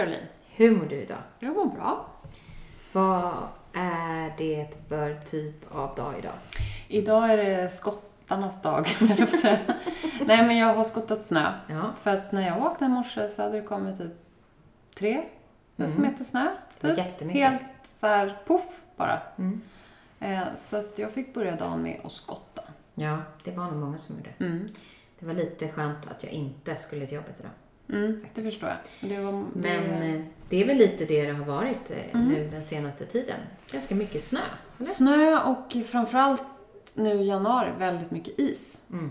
[0.00, 0.26] Caroline!
[0.50, 1.18] Hur mår du idag?
[1.38, 2.06] Jag mår bra.
[2.92, 3.32] Vad
[3.72, 6.32] är det för typ av dag idag?
[6.88, 8.88] Idag är det skottarnas dag.
[10.26, 11.52] Nej, men jag har skottat snö.
[11.66, 11.90] Ja.
[12.02, 14.12] För att när jag vaknade i morse så hade det kommit typ
[14.94, 15.22] tre
[15.76, 16.46] decimeter snö.
[16.80, 17.06] Det var Typ.
[17.06, 17.50] jättemycket.
[17.50, 19.22] Helt så här poff bara.
[19.38, 19.60] Mm.
[20.20, 22.62] Eh, så att jag fick börja dagen med att skotta.
[22.94, 24.30] Ja, det var nog många som gjorde.
[24.38, 24.68] Mm.
[25.18, 27.52] Det var lite skönt att jag inte skulle till jobbet idag.
[27.92, 29.10] Mm, det förstår jag.
[29.10, 29.52] Det var, Men
[30.00, 32.28] det, eh, det är väl lite det det har varit eh, Mm.
[32.28, 33.36] nu den senaste tiden.
[33.72, 34.38] Ganska mycket snö.
[34.76, 34.86] Eller?
[34.86, 36.42] snö och framförallt
[36.94, 38.80] nu i januari väldigt mycket is.
[38.92, 39.10] Mm.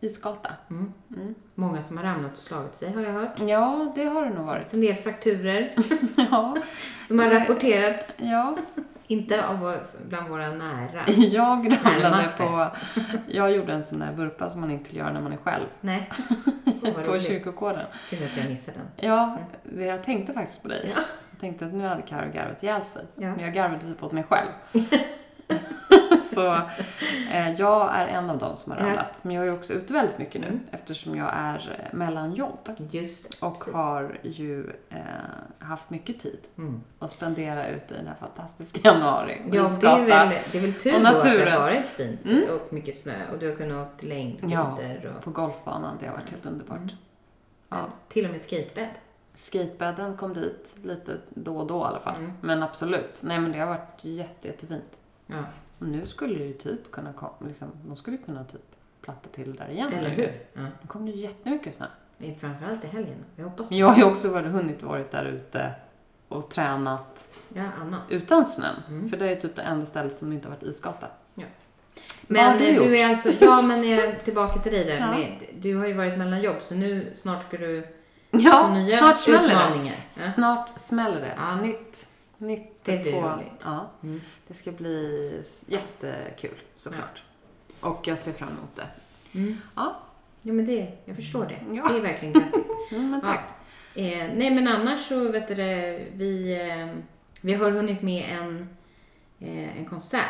[0.00, 0.52] Isgata.
[0.70, 0.92] Mm.
[1.16, 1.34] Mm.
[1.54, 3.40] Många som har ramlat och slagit sig har jag hört.
[3.46, 4.72] Ja, det har det nog varit.
[4.74, 5.74] en del frakturer
[6.30, 6.56] Ja,
[7.08, 8.14] som har rapporterats.
[8.18, 8.56] ja.
[9.10, 11.02] Inte av vår, bland våra nära.
[11.06, 12.66] Jag ramlade på...
[13.28, 15.64] Jag gjorde en sån där vurpa som man inte vill göra när man är själv.
[15.80, 16.10] Nej.
[16.82, 17.86] Vad på kyrkogården.
[18.00, 19.08] Synd att jag missade den.
[19.10, 20.80] Ja, det- jag tänkte faktiskt på dig.
[20.84, 20.92] Mm.
[20.96, 21.02] Ja.
[21.30, 23.04] Jag tänkte att nu hade Carro garvat ihjäl sig.
[23.14, 23.26] Ja.
[23.30, 24.48] Men jag garvade typ åt mig själv.
[26.38, 26.54] Så
[27.32, 29.24] eh, jag är en av dem som har ramlat.
[29.24, 32.68] Men jag är också ute väldigt mycket nu eftersom jag är eh, mellan jobb.
[32.90, 33.74] Just det, Och precis.
[33.74, 34.98] har ju eh,
[35.58, 36.80] haft mycket tid Mm.
[36.98, 39.42] att spendera ute i den här fantastiska januari.
[39.50, 42.20] och Ja, det är, väl, det är väl tur då att det har varit fint
[42.24, 42.42] Mm.
[42.50, 44.52] och mycket snö och du har kunnat åka längdskidor
[45.04, 45.96] Ja, och på golfbanan.
[46.00, 46.76] Det har varit helt underbart.
[46.78, 46.94] Mm.
[47.68, 47.76] Ja.
[48.08, 48.88] till och med skatebädd.
[49.34, 52.16] Skatebädden kom dit lite då och då i alla fall.
[52.16, 52.32] Mm.
[52.40, 53.18] Men absolut.
[53.20, 55.00] Nej men det har varit jätte, jättefint.
[55.26, 55.36] Ja,
[55.78, 58.60] Och nu skulle det ju typ kunna komma, liksom, de skulle kunna typ
[59.00, 59.92] platta till där igen.
[59.92, 60.40] eller hur?
[60.52, 60.60] Ja.
[60.62, 61.86] Nu kommer det ju jättemycket snö.
[62.18, 63.24] Men Framförallt i helgen.
[63.36, 65.70] Jag hoppas på Men jag har ju också varit, hunnit varit där ute
[66.28, 68.00] och tränat Ja, annat.
[68.08, 68.74] utan snön.
[68.88, 69.08] Mm.
[69.08, 71.06] För det är typ det enda stället som inte har varit isgata.
[72.30, 72.86] Men Vad har du gjort?
[72.86, 74.96] är alltså, ja men eh, tillbaka till dig där.
[75.00, 75.10] Ja.
[75.10, 77.86] Med, du har ju varit mellan jobb så nu snart ska du
[78.30, 79.46] Ja, nya snart smäller det.
[79.54, 79.96] utmaningar.
[80.04, 80.08] Ja.
[80.10, 81.34] Snart smäller det.
[81.36, 81.56] Ja.
[81.60, 82.06] Nytt.
[82.38, 83.62] Nytt Det blir på, roligt.
[83.64, 83.90] Ja.
[84.02, 84.20] Mm.
[84.48, 87.22] Det ska bli jättekul såklart.
[87.80, 88.86] Och jag ser fram emot det.
[89.38, 89.56] Mm.
[89.76, 90.00] Ja.
[90.42, 91.76] Ja men det, jag förstår det.
[91.76, 91.88] Ja.
[91.88, 92.66] Det är verkligen grattis.
[92.92, 93.32] Mm, men Ja.
[93.32, 93.44] tack.
[93.94, 95.54] Eh, nej men annars så vet du
[96.12, 97.02] vi, eh,
[97.40, 98.68] vi har hunnit med en,
[99.38, 100.22] eh, en konsert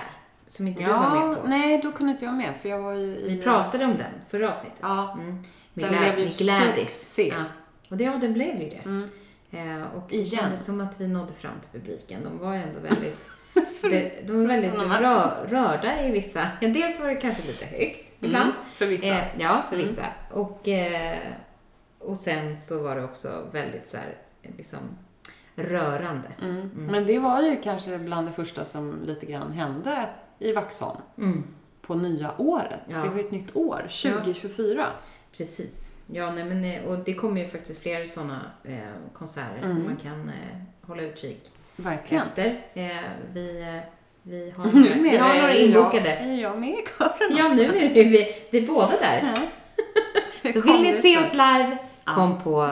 [0.47, 1.49] som inte du var med på.
[1.49, 3.29] nej, då kunde inte jag med för jag var ju i...
[3.37, 4.79] Vi pratade om den förra avsnittet.
[4.83, 5.13] Ja.
[5.21, 5.43] Mm.
[5.75, 7.29] Med, Den blev ju succé.
[7.37, 7.45] Ja.
[7.91, 8.83] Och det, ja, den blev ju det.
[8.85, 9.11] Mm.
[9.51, 10.27] Eh, och det Igen.
[10.27, 12.25] kändes som att vi nådde fram till publiken.
[12.25, 13.31] De var ju ändå väldigt,
[13.83, 16.47] de, de var väldigt rö, rörda i vissa.
[16.61, 18.51] Ja, dels var det kanske lite högt ibland.
[18.53, 19.07] Mm, för vissa.
[19.07, 19.89] Eh, ja, för Mm.
[19.89, 20.05] vissa.
[20.31, 21.19] Och, eh,
[21.99, 24.17] och sen så var det också väldigt så här,
[24.57, 24.79] liksom
[25.55, 26.29] rörande.
[26.43, 26.71] Mm.
[26.75, 31.45] Men det var ju kanske bland det första som lite grann hände i Vaxholm Mm,
[31.83, 32.81] på nya året.
[32.89, 33.03] Ja.
[33.03, 34.87] Vi har ju ett nytt år, 2024.
[35.37, 35.91] precis.
[36.07, 38.79] Ja, nej, men, eh, och det kommer ju faktiskt fler sådana eh,
[39.13, 39.85] konserter som Mm.
[39.85, 41.51] man kan eh, hålla utkik
[41.83, 42.27] Verkligen.
[42.27, 42.61] efter.
[42.75, 42.89] Eh,
[43.33, 43.77] vi, eh,
[44.23, 46.09] vi har, några, vi har några är inbokade.
[46.11, 49.39] Jag, är jag med i kören Ja, nu är det vi, vi är båda där.
[50.43, 52.15] Hur Så vill ni se oss live, Ja.
[52.15, 52.71] kom på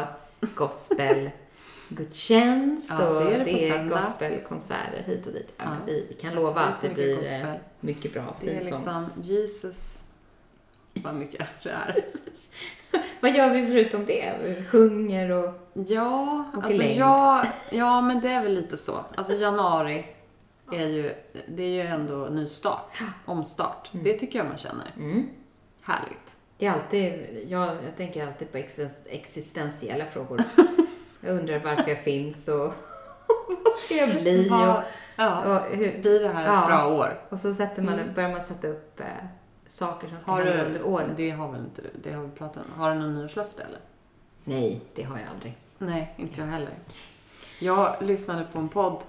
[0.55, 5.53] gospelgudstjänst Ja, och det är det det är gospelkonserter hit och dit.
[5.57, 5.71] Ja, Ja.
[5.87, 7.41] vi, kan lova är att det mycket blir gospel.
[7.47, 10.03] eh, mycket bra, Det är liksom Jesus,
[10.95, 11.97] vad mycket det är.
[13.21, 14.33] Vad gör vi förutom det?
[14.45, 15.66] Vi sjunger och...
[15.87, 16.99] Ja, alltså längd.
[17.01, 19.05] ja, ja, men det är väl lite så.
[19.15, 20.07] Alltså januari
[20.73, 21.15] är ju,
[21.49, 23.91] det är ju ändå ny start, omstart.
[23.95, 24.05] Mm.
[24.05, 24.87] Det tycker jag man känner.
[24.97, 25.29] Mm.
[25.83, 26.37] Härligt.
[26.59, 27.13] Det är alltid,
[27.49, 30.41] jag, jag tänker alltid på existen- existentiella frågor.
[31.21, 32.59] Jag undrar varför jag finns och
[33.65, 34.51] vad ska jag bli?
[34.51, 34.83] Och,
[35.17, 36.67] ja, och, hur, blir det här ett Ja.
[36.67, 37.21] bra år?
[37.29, 38.15] och så sätter man, Mm.
[38.15, 39.07] börjar man sätta upp eh,
[39.67, 41.11] saker som ska Har hända du, under året.
[41.17, 42.81] det har väl inte du, det har vi pratat om.
[42.81, 43.79] Har du någon nyårslöfte eller?
[44.45, 45.57] Nej, det har jag aldrig.
[45.79, 46.75] Nej, inte jag heller.
[47.61, 49.05] Jag lyssnade på en podd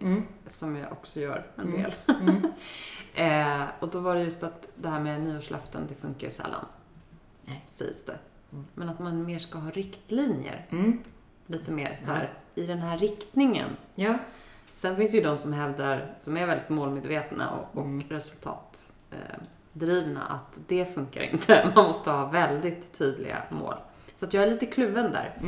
[0.00, 0.22] Mm.
[0.48, 1.82] som jag också gör en Mm.
[1.82, 1.92] del.
[2.20, 2.42] Mm.
[3.14, 6.64] Eh, och då var det just att det här med nyårslöften, det funkar ju sällan.
[7.42, 7.64] Nej.
[7.68, 8.14] Sägs det.
[8.52, 8.64] Mm.
[8.74, 10.66] Men att man mer ska ha riktlinjer.
[10.70, 10.98] Mm.
[11.46, 13.68] Lite mer så här, i den här riktningen.
[13.94, 14.18] Ja.
[14.72, 18.08] Sen finns det ju de som hävdar, som är väldigt målmedvetna och, och Mm.
[18.08, 21.72] resultatdrivna, att det funkar inte.
[21.74, 23.74] Man måste ha väldigt tydliga mål.
[24.16, 25.38] Så att jag är lite kluven där.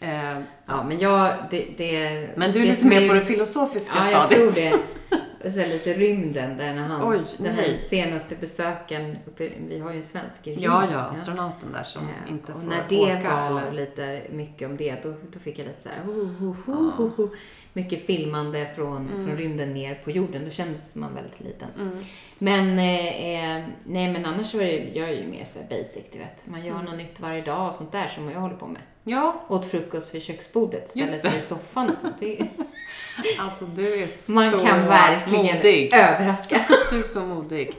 [0.00, 0.38] Eh,
[0.68, 1.32] Ja, men jag...
[1.50, 4.54] Det, det, men du är det lite mer på det filosofiska Ja, jag stadiet.
[4.54, 4.78] tror det.
[5.44, 7.80] Och så här lite rymden där när han, Oj, den här nej.
[7.80, 10.64] senaste besöken, uppe, vi har ju en svensk i rymden.
[10.70, 13.50] Ja, ja, astronauten där som Eh, inte och får när det åka.
[13.50, 13.72] var eller...
[13.72, 17.10] lite mycket om det, då, då fick jag lite så här, ho, ho, ho, ho,
[17.16, 17.28] ho.
[17.72, 20.44] mycket filmande från, från rymden ner på jorden.
[20.44, 21.68] Då kändes man väldigt liten.
[21.80, 21.98] Mm.
[22.38, 26.04] Men, eh, eh, nej men annars så är det, jag är ju mer så basic,
[26.12, 26.46] du vet.
[26.46, 26.84] Man gör Mm.
[26.84, 28.82] något nytt varje dag och sånt där som jag håller på med.
[29.04, 32.22] Ja, Åt frukost vid köksbordet istället för i soffan och sånt.
[33.38, 35.94] Alltså du är så man kan verkligen modig.
[35.94, 36.60] överraska.
[36.90, 37.76] Du är så modig.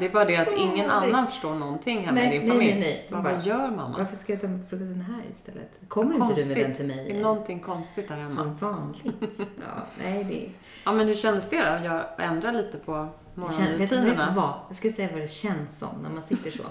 [0.00, 0.90] Det är bara det att ingen modig.
[0.90, 2.72] annan förstår någonting hemma Nej, i din nej, familj.
[2.80, 3.22] nej, nej.
[3.22, 3.94] Bara- vad gör mamma?
[3.98, 5.70] Varför ska jag ta med frukosten här istället?
[5.88, 7.04] Kommer inte du med den till mig?
[7.10, 8.34] Det är någonting konstigt där hemma.
[8.36, 9.38] Som vanligt.
[9.38, 10.50] Ja, nej, det
[10.84, 11.84] Ja, men hur kändes det då?
[11.86, 14.32] Jag ändrar lite på Det känns, vet du morgonrutinerna.
[14.36, 14.52] vad?
[14.68, 16.62] Jag ska säga vad det känns som när man sitter så.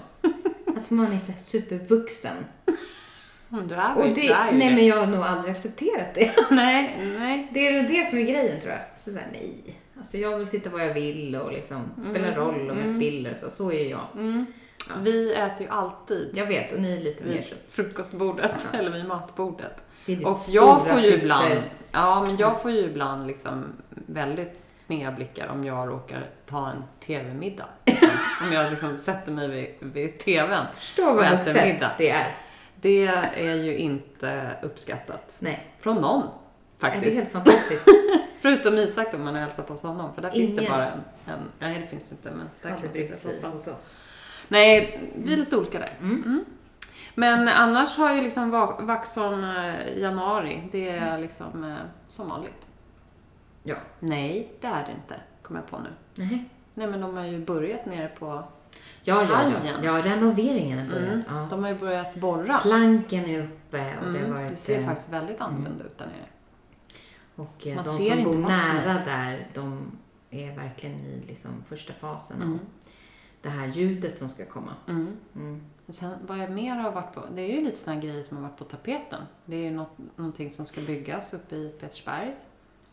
[0.76, 2.36] Att man är så supervuxen.
[3.54, 4.74] Mm, Du är, Och det, är ju nej, det.
[4.74, 6.32] men jag har nog aldrig accepterat det.
[6.50, 7.48] Nej, nej.
[7.54, 8.80] Det är det som är grejen tror jag.
[8.96, 9.74] Så så här, nej.
[9.98, 13.36] Alltså jag vill sitta var jag vill och liksom spela roll om jag spiller och
[13.36, 13.50] så.
[13.50, 14.06] Så är jag.
[14.14, 14.46] Mm.
[15.02, 17.54] Vi äter ju alltid Jag vet, och ni är lite mer så.
[17.70, 19.84] frukostbordet eller vid matbordet.
[20.06, 21.24] Det är ditt Och jag får ju syster.
[21.24, 21.62] ibland,
[21.92, 23.64] ja men jag får ju ibland liksom
[24.06, 27.66] väldigt sneda blickar om jag råkar ta en TV-middag.
[27.86, 28.08] Liksom.
[28.42, 30.64] om jag liksom sätter mig vid, vid TVn.
[30.78, 31.92] Förstå och äter middag.
[31.98, 32.26] det är.
[32.84, 35.34] Det är ju inte uppskattat.
[35.38, 37.06] Nej, Från någon, det faktiskt.
[37.06, 37.84] är helt fantastiskt.
[38.40, 40.14] Förutom Isak då, man hälsar på hos honom.
[40.14, 40.72] För där finns det Ingen.
[40.72, 41.38] bara en, en...
[41.58, 43.52] Nej, det finns det inte, men där kan man sitta soffan.
[43.52, 43.98] hos oss.
[44.48, 45.92] Nej, vi är lite olika där.
[46.00, 46.22] Mm.
[46.22, 46.44] Mm.
[47.14, 51.08] Men annars har ju liksom va- Vaxholm eh, januari, det Mm.
[51.08, 51.76] är liksom eh,
[52.08, 52.66] som vanligt.
[53.62, 53.76] Ja.
[54.00, 55.88] Nej, det är det inte, kommer jag på nu.
[56.14, 56.44] Nej.
[56.74, 58.44] Nej, men de har ju börjat nere på...
[59.02, 59.72] Ja, ja, ja.
[59.82, 61.08] Ja, renoveringen är börjat.
[61.12, 61.24] Mm.
[61.28, 61.46] Ja.
[61.50, 62.58] De har ju börjat borra.
[62.58, 64.50] Planken är uppe och det har Mm, varit...
[64.50, 66.26] det ser eh, faktiskt väldigt annorlunda ut där nere.
[67.34, 69.98] Och eh, Man de som bor nära där, de
[70.30, 72.58] är verkligen i liksom första fasen av Mm.
[73.42, 74.72] det här ljudet som ska komma.
[74.88, 75.16] Mm.
[75.36, 75.62] Mm.
[75.88, 78.42] Sen, vad jag mer har varit på, det är ju lite här grejer som har
[78.44, 79.22] varit på tapeten.
[79.44, 82.34] Det är ju något, någonting som ska byggas uppe i Petersberg.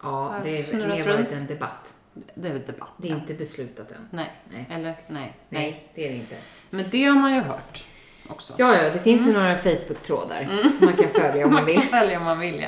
[0.02, 1.96] Ja, Har det är snurrat mer varit en debatt.
[2.14, 4.08] Det är väl debatt, Det är inte beslutat än.
[4.12, 4.68] Nej, Nej.
[4.72, 5.34] eller nej.
[5.50, 6.36] Nej, det är det inte.
[6.70, 7.84] Men det har man ju hört
[8.30, 8.54] också.
[8.58, 10.50] Ja, ja, det finns ju några Facebook-trådar
[10.82, 11.82] man kan följa om man vill.
[11.82, 12.68] kan välja om man vill, ja.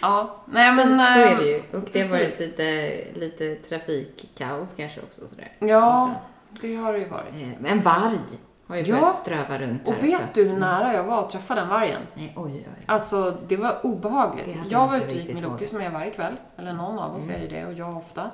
[0.00, 0.36] ja.
[0.46, 1.62] Nej, men, så är eh, det ju.
[1.72, 5.28] Och det har varit lite, lite trafikkaos kanske också.
[5.28, 5.52] Sådär.
[5.58, 6.14] Ja,
[6.62, 7.34] det har det ju varit.
[7.42, 8.18] Eh, Men varg
[8.66, 8.94] har ju Ja.
[8.94, 10.26] börjat ströva runt här Och vet också.
[10.34, 12.02] du hur nära jag var att träffa den vargen?
[12.14, 12.84] Nej, oj, oj, oj.
[12.86, 14.46] Alltså, det var obehagligt.
[14.46, 15.68] Det jag var ute och gick med Loki vågat.
[15.68, 16.34] som är varje kväll.
[16.56, 17.36] Eller någon av oss Mm.
[17.36, 18.30] är ju det och jag ofta.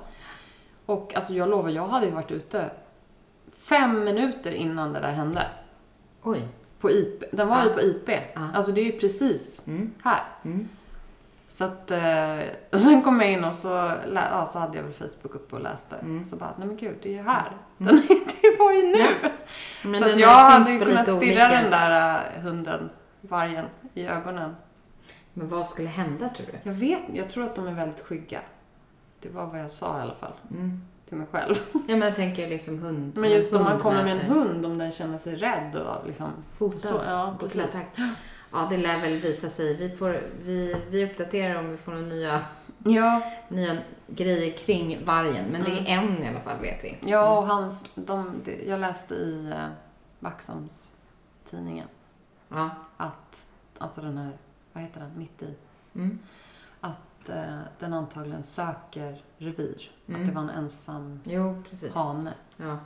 [0.87, 2.69] Och alltså jag lovar, jag hade ju varit ute
[3.69, 5.47] fem minuter innan det där hände.
[6.23, 6.47] Oj.
[6.79, 7.23] På IP.
[7.31, 7.73] Den var ju Ja.
[7.75, 8.09] på IP.
[8.35, 8.41] Ja.
[8.53, 9.93] Alltså det är ju precis Mm.
[10.03, 10.19] här.
[10.45, 10.67] Mm.
[11.47, 12.39] Så att, eh,
[12.73, 15.61] och sen kom jag in och så, ja, så hade jag väl Facebook uppe och
[15.61, 15.95] läste.
[15.95, 16.25] Mm.
[16.25, 17.51] Så bara, nej men gud, det är ju här.
[17.77, 17.95] Den,
[18.41, 18.97] det var ju nu.
[19.23, 19.29] Ja.
[19.83, 22.89] Men så att jag hade ju kunnat stirra olika- den där eh, hunden,
[23.21, 24.55] vargen, i ögonen.
[25.33, 26.53] Men vad skulle hända tror du?
[26.69, 28.39] Jag vet Jag tror att de är väldigt skygga.
[29.21, 30.33] Det var vad jag sa i alla fall.
[30.51, 30.81] Mm.
[31.09, 31.55] Till mig själv.
[31.73, 33.17] Ja, men jag tänker liksom hund.
[33.17, 36.29] Men just om man kommer med en hund, om den känner sig rädd och liksom...
[36.59, 36.81] Hotad.
[36.81, 37.61] Så, ja, precis.
[37.61, 37.97] attack.
[38.51, 39.77] Ja, det lär väl visa sig.
[39.77, 42.41] Vi, får, vi, vi uppdaterar om vi får några nya,
[42.83, 45.45] Ja, nya grejer kring vargen.
[45.51, 46.15] Men det är Mm.
[46.17, 46.97] en i alla fall, vet vi.
[47.01, 49.67] ja och hans, de, jag läste i eh,
[50.19, 50.95] Vaxholms
[51.49, 51.87] tidningen
[52.49, 52.69] Ja.
[52.97, 53.45] att,
[53.77, 54.31] alltså den här,
[54.73, 55.55] vad heter den, mitt i,
[55.95, 56.19] Mm.
[56.81, 59.91] att eh, den antagligen söker revir.
[60.07, 60.21] Mm.
[60.21, 61.93] Att det var en ensam Jo, precis.
[61.93, 62.33] hane.
[62.57, 62.77] Ja.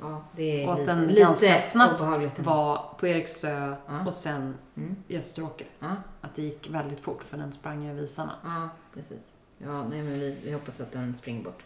[0.00, 2.00] Ja, det är Och att den lite ganska snabbt
[2.38, 4.06] var på Eriksö Ja.
[4.06, 4.96] och sen Mm.
[5.08, 5.66] i Österåker.
[5.78, 8.32] Ja, Att det gick väldigt fort för den sprang över isarna.
[8.44, 9.32] ja, precis.
[9.58, 11.62] Ja, nej, men vi, vi hoppas att den springer bort.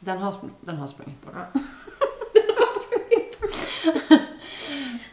[0.00, 1.34] Den har, den har sprungit bort.
[1.54, 1.60] Ja.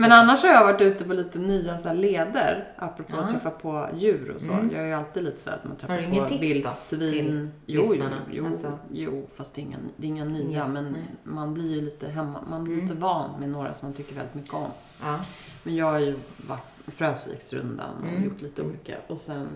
[0.02, 3.24] Men annars har jag varit ute på lite nya så här leder, apropå Ja.
[3.24, 4.52] att träffa på djur och så.
[4.52, 4.72] Mm.
[4.72, 7.52] Jag är ju alltid lite så att man träffar på tips vildsvin.
[7.66, 10.50] jo, jo, jo, Alltså- jo, fast det är inga, det är inga nya.
[10.50, 11.02] Inga, men nej.
[11.24, 12.86] man blir ju lite hemma, man blir Mm.
[12.86, 14.68] lite van med några som man tycker väldigt mycket om.
[15.02, 15.20] Ja.
[15.64, 16.16] Men jag har ju
[16.48, 18.24] varit Frösviksrundan och Mm.
[18.24, 18.96] gjort lite olika.
[19.08, 19.48] Och sen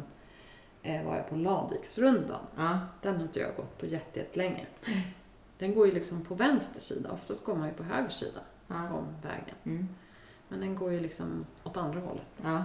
[0.83, 2.39] eh, var jag på Ladiksrundan.
[2.57, 2.79] Ja.
[3.01, 4.65] Den har inte jag gått på jätte- jättelänge.
[5.59, 7.09] Den går ju liksom på vänster sida.
[7.11, 8.75] Oftast går man ju på höger sida Ja.
[8.93, 9.55] om vägen.
[9.63, 9.87] Mm.
[10.47, 12.27] Men den går ju liksom åt andra hållet.
[12.43, 12.63] ja.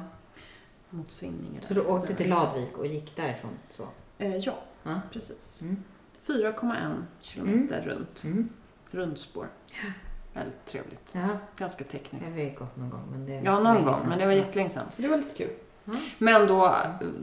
[0.90, 1.60] Mot Svinninge.
[1.62, 3.50] Så du åkte till Ladvik och gick därifrån?
[3.68, 3.82] Så.
[4.18, 5.00] Eh, ja, Ja.
[5.12, 5.62] precis.
[5.62, 5.82] Mm.
[6.26, 8.24] 4,1 kilometer runt.
[8.24, 8.48] Mm.
[8.90, 9.48] Rundspår.
[10.32, 11.08] Väldigt trevligt.
[11.12, 12.26] Ja, Ganska tekniskt.
[12.26, 13.02] har gått någon gång.
[13.10, 13.96] Men det Ja, någon gång.
[13.96, 14.08] sedan.
[14.08, 14.86] Men det var jättelänge sedan.
[14.92, 15.50] Så det var lite kul.
[16.18, 16.76] Men då,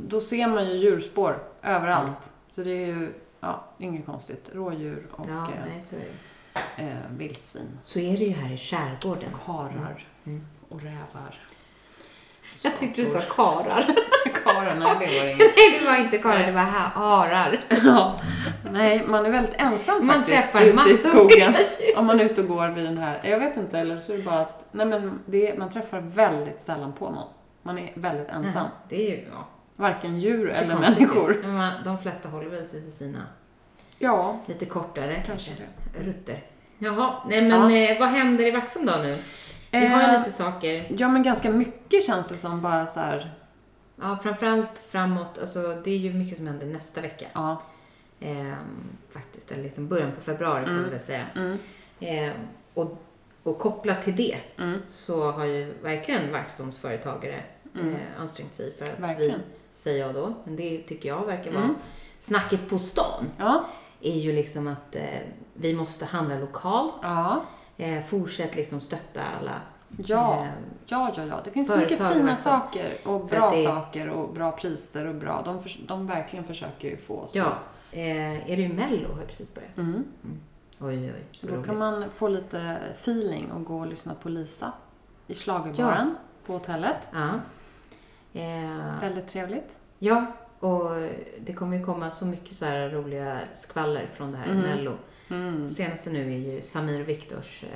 [0.07, 2.33] då ser man ju djurspår överallt.
[2.51, 4.49] Så det är ju ja, inget konstigt.
[4.53, 6.05] Rådjur och Ja, eh, nej, så är det.
[6.77, 7.77] Eh, vildsvin.
[7.81, 9.29] Så är det ju här i skärgården.
[9.45, 10.45] Karar Mm.
[10.69, 11.39] och rävar.
[12.61, 13.85] Jag tyckte du sa karar.
[14.43, 15.39] Karar, nej det var inget.
[15.57, 17.59] Nej, det var inte karar, det var ha- harar.
[17.85, 18.19] Ja.
[18.71, 21.53] Nej, man är väldigt ensam Man faktiskt träffar ute i massor skogen.
[21.97, 24.17] Om man är ute och går vid den här, jag vet inte, eller så är
[24.17, 27.27] det bara att, nej men det, man träffar väldigt sällan på någon.
[27.63, 28.53] Man är väldigt ensam.
[28.55, 29.47] Jaha, Det är ju, ja.
[29.75, 31.43] Varken djur eller människor.
[31.47, 33.19] man- De flesta håller väl sig till sina
[33.99, 35.84] Ja, lite kortare kanske det.
[35.99, 36.43] Rutter.
[36.77, 39.17] Jaha, nej men eh, vad händer i Vaxholm då nu?
[39.71, 40.95] Vi har ju Eh, lite saker.
[40.97, 43.33] Ja, men ganska mycket känns det som bara så här,
[44.01, 47.25] Ja, framförallt framåt, alltså det är ju mycket som händer nästa vecka.
[47.33, 47.61] ja.
[48.19, 51.25] Ehm, faktiskt, eller liksom början på februari får man väl säga.
[51.35, 51.57] Mm,
[51.99, 52.33] Ehm,
[52.73, 53.03] och,
[53.43, 57.39] och kopplat till det mm, så har ju verkligen Vaxholms företagare
[57.75, 57.89] Mm.
[57.89, 59.37] eh, ansträngt sig för att Verkligen.
[59.39, 59.43] vi,
[59.79, 61.75] säger jag då, men det tycker jag verkar vara Mm.
[62.19, 63.65] snacket på stan, ja,
[64.01, 65.03] är ju liksom att eh,
[65.53, 66.93] vi måste handla lokalt.
[67.03, 67.43] ja,
[67.77, 69.61] Eh, fortsätt liksom stötta alla.
[70.05, 70.49] ja, Eh,
[70.85, 71.35] ja, ja, ja.
[71.43, 72.49] Det finns så mycket fina alltså.
[72.49, 75.41] saker och För bra det- saker och bra priser och bra.
[75.45, 77.37] De, förs- de verkligen försöker ju få så.
[77.37, 77.53] ja.
[77.91, 79.77] Eh, är det ju Mello har ju precis börjat.
[79.77, 80.03] Mm.
[80.79, 81.23] Oj, oj, oj.
[81.31, 81.65] Så Så då roligt.
[81.65, 84.71] kan man få lite feeling och gå och lyssna på Lisa
[85.27, 87.09] i schlagerbaren på hotellet.
[87.13, 87.29] Ja.
[88.41, 89.77] Eh, Väldigt trevligt.
[89.99, 90.25] ja,
[90.59, 90.91] och
[91.39, 94.61] det kommer ju komma så mycket så här roliga skvaller från det här Mm.
[94.61, 94.97] Mello.
[95.29, 95.67] Mm.
[95.67, 97.69] Senaste nu är ju Samir och Viktors eh,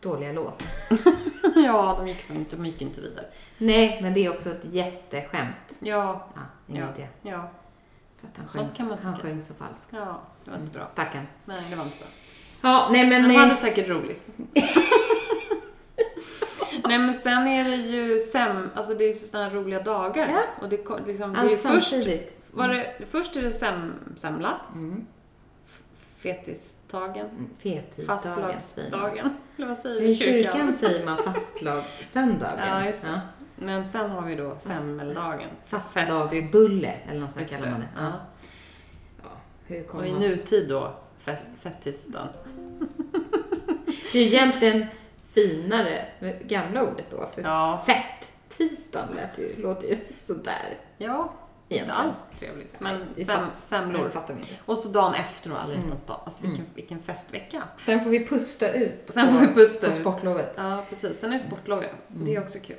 [0.00, 0.68] dåliga låt.
[1.54, 3.26] ja, de gick, inte, de gick inte vidare.
[3.58, 5.54] Nej, men det är också ett jätteskämt.
[5.80, 7.04] Ja, Ja, ingen Ja.
[7.22, 7.50] ja,
[8.20, 9.92] För att han, Sånt sjöng, kan man han sjöng så falskt.
[9.96, 10.20] ja.
[10.44, 10.88] Det var inte bra.
[10.88, 11.26] Stackarn.
[11.44, 12.06] Nej, det var inte bra.
[12.60, 13.22] Ja, nej men...
[13.22, 14.28] Men de eh, hade säkert roligt.
[16.88, 20.28] Nej men sen är det ju sem, alltså det är ju sådana roliga dagar.
[20.28, 20.42] Ja.
[20.62, 20.76] Och det,
[21.06, 22.34] liksom, det är allt först, samtidigt.
[22.50, 25.06] var det, först är det sem, semla, Mm.
[26.18, 27.50] fetisdagen, Mm,
[28.06, 28.06] man.
[28.06, 29.30] fastlagsdagen.
[29.56, 30.74] Eller vad säger I vi i kyrkan kyrkan?
[30.74, 32.58] säger man fastlagssöndagen.
[32.68, 33.20] Ja, just det.
[33.56, 35.48] Men sen har vi då semmeldagen.
[35.66, 37.86] Fastlagsbulle, eller något sånt kallar man det.
[37.96, 38.02] Ja.
[38.02, 38.12] Ja.
[39.22, 39.28] Ja,
[39.66, 40.20] hur Och kommer i man...
[40.20, 42.28] nutid då, fe- fettisdagen.
[44.12, 44.86] Det är egentligen
[45.42, 46.04] finare,
[46.46, 47.82] gamla ordet då, för Ja.
[47.86, 48.32] fett.
[48.48, 50.76] Tisdagen lät ju, låter ju sådär.
[50.98, 51.32] Ja,
[51.68, 52.00] inte Egentligen.
[52.06, 52.80] alls trevligt.
[52.80, 54.08] Men sem, semlor.
[54.10, 54.54] Fattar vi inte.
[54.64, 55.84] Och så dagen efter då, alla Mm.
[55.84, 56.20] hjärtans dag.
[56.24, 57.62] Alltså vilken, vilken festvecka.
[57.84, 60.00] Sen får vi pusta ut Sen får vi pusta på ut.
[60.00, 60.54] sportlovet.
[60.56, 61.20] Ja, precis.
[61.20, 61.88] Sen är det sportlov, ja.
[62.08, 62.36] Det Mm.
[62.36, 62.76] är också kul.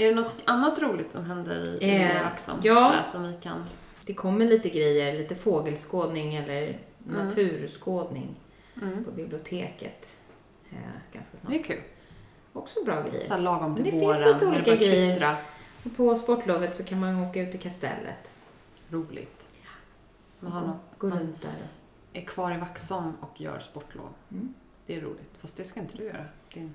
[0.00, 2.60] Är det något annat roligt som händer i, i Eh, Vaxholm?
[2.62, 2.74] ja.
[2.88, 3.64] Sådär som vi kan...
[4.06, 7.24] Det kommer lite grejer, lite fågelskådning eller Mm.
[7.26, 8.36] naturskådning
[8.82, 9.04] Mm.
[9.04, 10.16] på biblioteket
[10.72, 10.78] eh,
[11.12, 11.52] ganska snart.
[11.52, 11.80] Det är kul.
[12.52, 13.26] Också bra grejer.
[13.28, 14.16] Så lagom till Men det våren.
[14.22, 15.10] finns lite det olika grejer.
[15.12, 15.36] kvittra.
[15.84, 18.30] Och På sportlovet så kan man åka ut till kastellet.
[18.90, 19.48] Roligt.
[20.40, 21.68] Man har något, gå man runt där.
[22.12, 24.08] är kvar i Vaxholm och gör sportlov.
[24.30, 24.54] Mm.
[24.86, 25.30] Det är roligt.
[25.40, 26.24] Fast det ska inte du göra.
[26.54, 26.74] Din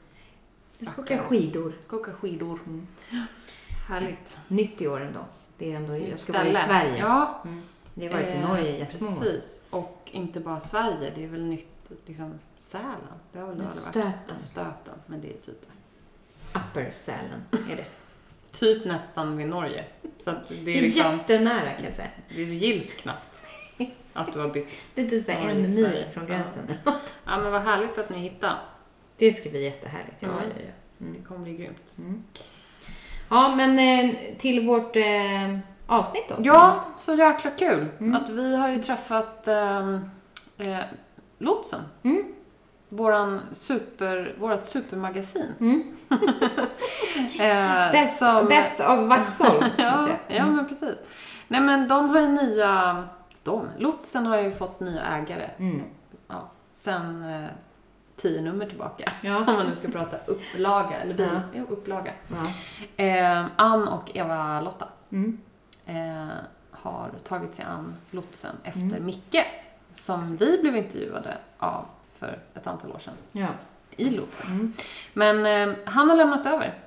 [0.80, 1.74] Jag ska åka skidor.
[1.86, 2.60] ska åka skidor.
[2.66, 2.88] Mm.
[3.90, 4.38] Härligt.
[4.48, 5.20] Nytt i år ändå.
[5.58, 6.98] Det är ändå, jag ska vara i Sverige.
[6.98, 7.62] Ja, Mm.
[7.94, 9.22] Vi har varit i eh, Norge jättemånga år.
[9.24, 9.66] Precis.
[9.70, 11.12] Och inte bara Sverige.
[11.16, 12.90] Det är väl nytt, liksom, Sälen.
[13.34, 13.76] Det har väl varit.
[13.76, 14.40] Stöten.
[14.40, 14.94] Stöten.
[15.06, 15.62] Men det är typ
[16.56, 17.86] Upper Sälen är det.
[18.52, 19.86] Typ nästan vid Norge.
[20.18, 22.08] Så att det är liksom, Jättenära kan jag säga.
[22.36, 23.46] det gills knappt
[24.14, 24.68] att du har bytt.
[24.96, 26.64] Det är typ så här Ja, en mil från gränsen.
[27.26, 28.56] Ja men vad härligt att ni hittade.
[29.18, 30.22] Det ska bli jättehärligt.
[30.22, 30.34] Ja, Ja.
[30.44, 30.72] ja, ja.
[30.98, 31.24] Det Mm.
[31.24, 31.96] kommer bli grymt.
[31.98, 32.24] Mm.
[33.30, 36.36] Ja, men eh, till vårt eh, avsnitt då.
[36.40, 37.86] Ja, så jäkla kul.
[38.00, 38.16] Mm.
[38.16, 40.10] Att vi har ju träffat ehm,
[40.58, 40.78] eh,
[41.38, 41.82] Lotsen.
[42.04, 42.34] Mm.
[42.90, 45.54] Våran super, vårat supermagasin.
[45.60, 45.98] Mm.
[47.40, 50.56] Eh, Bäst, som- bäst av Vaxholm, ja, ja, Mm.
[50.56, 50.96] men precis.
[51.48, 53.04] Nej men de har ju nya,
[53.44, 55.50] de, Lotsen har ju fått nya ägare.
[55.58, 55.82] Mm.
[56.28, 57.50] Ja, sen eh,
[58.16, 59.12] tio nummer tillbaka.
[59.22, 59.38] Ja.
[59.38, 61.40] Om man nu ska prata upplaga, eller bil, Ja.
[61.54, 62.12] jo, upplaga.
[62.28, 63.04] Ja.
[63.06, 65.38] Eh, Ann och Eva-Lotta Mm.
[65.86, 66.28] eh,
[66.72, 69.06] har tagit sig an lotsen efter Mm.
[69.06, 69.46] Micke,
[69.98, 71.86] som vi blev intervjuade av
[72.20, 73.48] för ett antal år sedan Ja.
[73.96, 74.48] i lotsen.
[74.48, 74.74] Mm.
[75.14, 76.80] Men eh, han har lämnat över.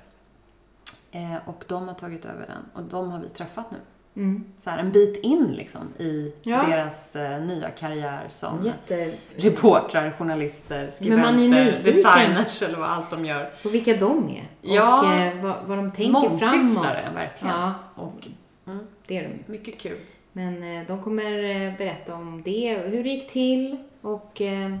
[1.11, 3.77] Eh, och de har tagit över den och de har vi träffat nu.
[4.15, 4.43] Mm.
[4.59, 6.63] Så här en bit in liksom i Ja.
[6.69, 9.13] deras eh, nya karriär som Jätte...
[9.35, 13.53] reportrar, journalister, skribenter, designers eller vad allt de gör.
[13.63, 14.49] På vilka de är.
[14.61, 14.99] Ja.
[15.01, 17.19] Och eh, vad, vad de tänker Mångsysslare, framåt.
[17.19, 17.55] verkligen.
[17.55, 18.27] Ja, Och
[18.67, 19.97] mm, det är de mycket kul.
[20.33, 24.77] Men eh, de kommer eh, berätta om det, hur det gick till och eh,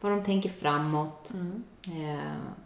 [0.00, 1.34] vad de tänker framåt.
[1.34, 1.64] Mm.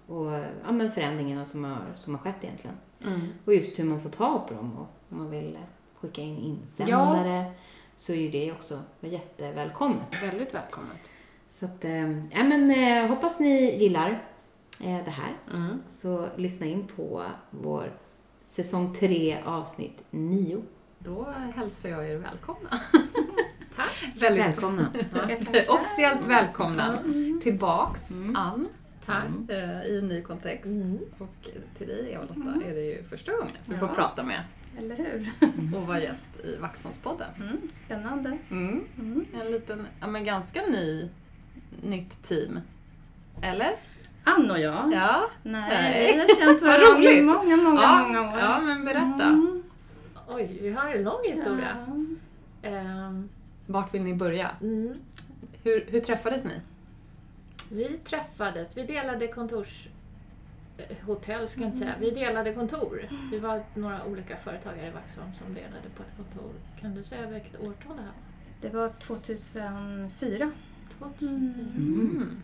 [0.06, 0.32] Och
[0.64, 2.76] ja, men förändringarna som har, som har skett egentligen.
[3.06, 3.20] Mm.
[3.44, 5.58] Och just hur man får tag på dem och om man vill
[5.94, 7.52] skicka in insändare
[7.96, 10.22] så är ju det också jättevälkommet.
[10.22, 11.10] Väldigt välkommet.
[11.48, 11.84] Så att,
[12.32, 12.70] ja men
[13.08, 14.24] hoppas ni gillar
[14.78, 15.36] det här.
[15.54, 15.82] Mm.
[15.86, 17.92] Så lyssna in på vår
[18.44, 20.62] säsong 3 avsnitt 9.
[20.98, 22.68] Då hälsar jag er välkomna.
[23.76, 24.12] Tack.
[24.20, 24.88] Väldigt Välkomna.
[25.68, 26.98] officiellt välkomna
[27.42, 28.36] tillbaks, Mm.
[28.36, 28.68] Ann,
[29.06, 29.24] Tack.
[29.48, 30.66] eh, i en ny kontext.
[30.66, 30.98] Mm.
[31.18, 33.94] Och till dig, Eva-Lotta, är det ju första gången du får Ja.
[33.94, 34.40] prata med
[34.78, 35.30] Eller hur?
[35.76, 37.28] och vara gäst i Vaxholmspodden.
[37.36, 38.38] Mm, spännande.
[38.50, 38.84] Mm.
[38.98, 39.24] Mm.
[39.40, 41.08] En liten, ja men ganska ny,
[41.82, 42.60] nytt team.
[43.42, 43.76] Eller?
[44.24, 44.92] Ann och jag.
[44.92, 45.20] Ja.
[45.42, 46.12] Nej, Nej.
[46.14, 47.18] vi har känt varandra roligt.
[47.18, 48.02] i många, många, ja.
[48.02, 48.38] många år.
[48.38, 49.42] Ja, men berätta.
[50.28, 50.36] Mm.
[50.36, 51.86] Oj, vi har en lång historia.
[52.62, 52.68] Ja.
[52.68, 53.28] Ehm,
[53.66, 54.50] Vart vill ni börja?
[54.60, 54.94] mm.
[55.62, 56.60] Hur, hur träffades ni?
[57.70, 59.88] Vi träffades, vi delade kontors...
[60.78, 63.08] eh, Hotell ska jag inte säga, vi delade kontor.
[63.30, 66.52] Vi var några olika företagare i Vaxholm som delade på ett kontor.
[66.80, 68.14] Kan du säga vilket årtal det här var?
[68.60, 70.50] Det var 2004.
[70.98, 71.30] 2004.
[71.30, 72.42] Mm.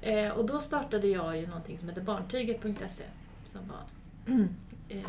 [0.00, 3.04] Eh, och då startade jag ju någonting som heter barntyger.se
[3.44, 3.82] som var
[4.88, 5.00] eh,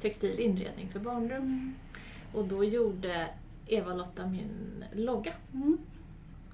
[0.00, 1.74] textil inredning för barnrum.
[2.34, 3.28] Och då gjorde
[3.66, 5.32] Eva-Lotta min logga.
[5.54, 5.78] Mm.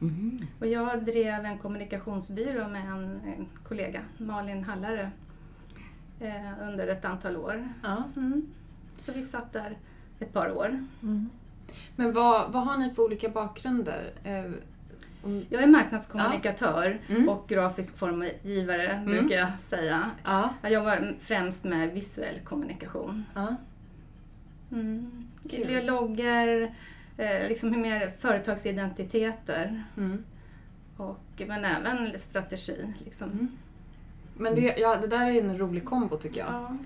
[0.01, 0.39] Mm.
[0.61, 5.11] Och jag drev en kommunikationsbyrå med en, en kollega, Malin Hallare,
[6.21, 7.69] eh, under ett antal år.
[7.83, 8.03] Ja.
[8.17, 8.47] Mm.
[8.99, 9.79] Så vi satt där
[10.19, 10.85] ett par år.
[11.97, 14.13] Men vad, vad har ni för olika bakgrunder?
[15.27, 17.29] Om- Jag är marknadskommunikatör Mm.
[17.29, 20.11] och grafisk formgivare brukar jag säga.
[20.25, 20.55] Ja.
[20.63, 23.25] Jag jobbar främst med visuell kommunikation.
[23.35, 23.57] ja.
[24.73, 25.27] Mm.
[25.83, 26.75] Loggar,
[27.17, 30.25] eh, liksom mer företagsidentiteter Mm.
[30.97, 32.95] och, men även strategi.
[33.05, 33.31] Liksom.
[33.33, 33.49] Mm.
[34.37, 36.49] Men det, ja, det där är en rolig kombo tycker jag.
[36.53, 36.77] Ja.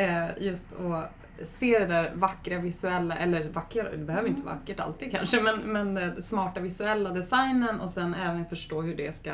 [0.00, 1.12] Eh, just att
[1.44, 5.58] se det där vackra visuella, eller vackra, det behöver inte vara vackert alltid kanske, men,
[5.60, 9.32] men eh, smarta visuella designen och sen även förstå hur det ska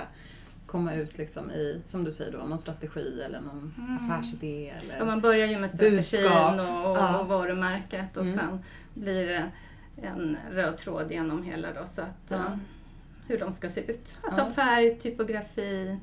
[0.66, 3.96] komma ut liksom i, som du säger då, någon strategi eller någon Mm.
[4.10, 4.68] affärsidé.
[4.70, 4.98] Eller...
[4.98, 7.18] Ja, man börjar ju med strategin och, och, Ja.
[7.18, 8.34] och varumärket och Mm.
[8.38, 8.58] sen
[8.94, 9.44] blir det
[10.02, 12.36] en röd tråd genom hela då, så att, Ja.
[12.36, 12.42] eh,
[13.28, 14.18] hur de ska se ut.
[14.22, 14.52] Alltså Ja.
[14.52, 15.96] färg, typografi,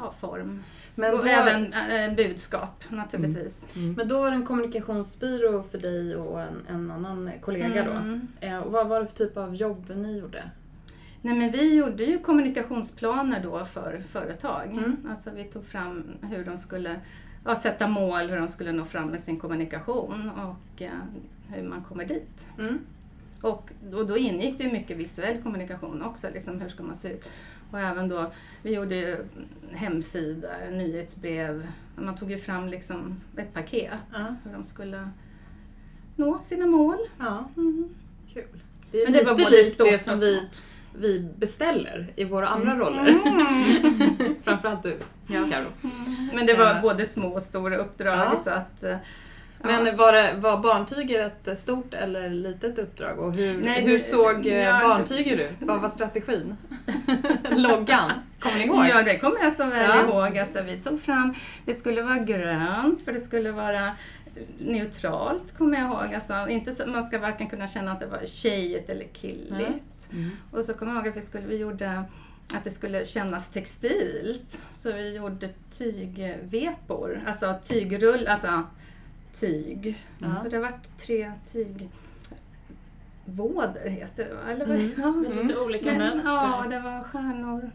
[0.00, 0.62] ja, form.
[0.94, 3.68] men, och då, även eh, budskap naturligtvis.
[3.96, 7.90] men då var det en kommunikationsbyrå för dig och en, en annan kollega då.
[7.90, 8.28] Mm.
[8.40, 10.50] Eh, och vad var det för typ av jobb ni gjorde?
[11.24, 14.72] Nej, men vi gjorde ju kommunikationsplaner då för företag.
[14.72, 14.96] Mm.
[15.10, 17.00] Alltså vi tog fram hur de skulle
[17.44, 20.90] ja, sätta mål, hur de skulle nå fram med sin kommunikation och eh,
[21.48, 22.48] hur man kommer dit.
[22.58, 22.78] Mm.
[23.42, 27.08] Och då, då ingick det ju mycket visuell kommunikation också, liksom hur ska man se
[27.08, 27.28] ut?
[27.72, 28.32] Och även då,
[28.62, 29.16] vi gjorde ju
[29.72, 34.34] hemsidor, nyhetsbrev, man tog ju fram liksom ett paket, Ja.
[34.44, 35.08] hur de skulle
[36.16, 36.98] nå sina mål.
[37.18, 37.88] Ja, Mm.
[38.32, 38.44] kul.
[38.90, 40.62] Det är Men det var både likt stort det som vi, smått.
[40.98, 43.08] vi beställer i våra andra roller.
[43.08, 44.34] Mm.
[44.42, 45.48] Framförallt du, Ja.
[45.50, 45.66] Karo.
[46.34, 46.82] Men det var Eh.
[46.82, 48.36] både små och stora uppdrag Ja.
[48.36, 48.84] så att...
[49.64, 53.18] eh, Men var, det, var barntyger ett stort eller litet uppdrag?
[53.18, 55.56] Och hur, Nej, hur såg eh, ja, barntyger ut?
[55.60, 56.56] Vad var strategin?
[57.50, 58.10] Loggan?
[58.40, 58.86] Kommer ni ihåg?
[58.86, 60.02] Ja, det kommer jag så väl Ja.
[60.04, 60.38] ihåg.
[60.38, 63.92] Alltså, vi tog fram, det skulle vara grönt för det skulle vara
[64.58, 66.14] neutralt, kommer jag ihåg.
[66.14, 70.08] Alltså, inte så, man ska varken kunna känna att det var tjejigt eller killigt.
[70.12, 70.30] Mm.
[70.50, 72.04] Och så kommer jag ihåg att vi, skulle, vi gjorde
[72.54, 74.58] att det skulle kännas textilt.
[74.72, 75.48] Så vi gjorde
[75.78, 78.62] tygvepor, alltså tygrull, alltså
[79.40, 79.96] tyg.
[80.18, 80.36] Ja.
[80.42, 81.32] Så det har varit tre
[83.24, 84.40] tygvådor heter det va?
[84.52, 84.76] Eller vad?
[84.80, 84.92] Mm.
[84.98, 85.10] Ja.
[85.12, 86.30] Med lite olika Men, mönster.
[86.32, 87.70] ja, det var stjärnor.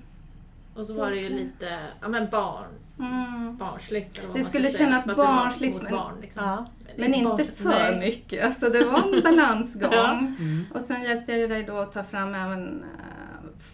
[0.75, 2.65] och så var det ju lite ja, men barn,
[2.99, 3.57] Mm.
[3.57, 4.21] barnsligt.
[4.33, 6.43] Det skulle säga, kännas var barnsligt, men- barn, liksom.
[6.43, 6.65] Ja.
[6.97, 7.99] Men inte barn- för nej.
[7.99, 8.45] mycket.
[8.45, 9.89] Alltså det var en balansgång.
[9.93, 10.11] Ja.
[10.19, 10.63] Mm.
[10.73, 12.83] Och sen hjälpte jag ju dig då att ta fram även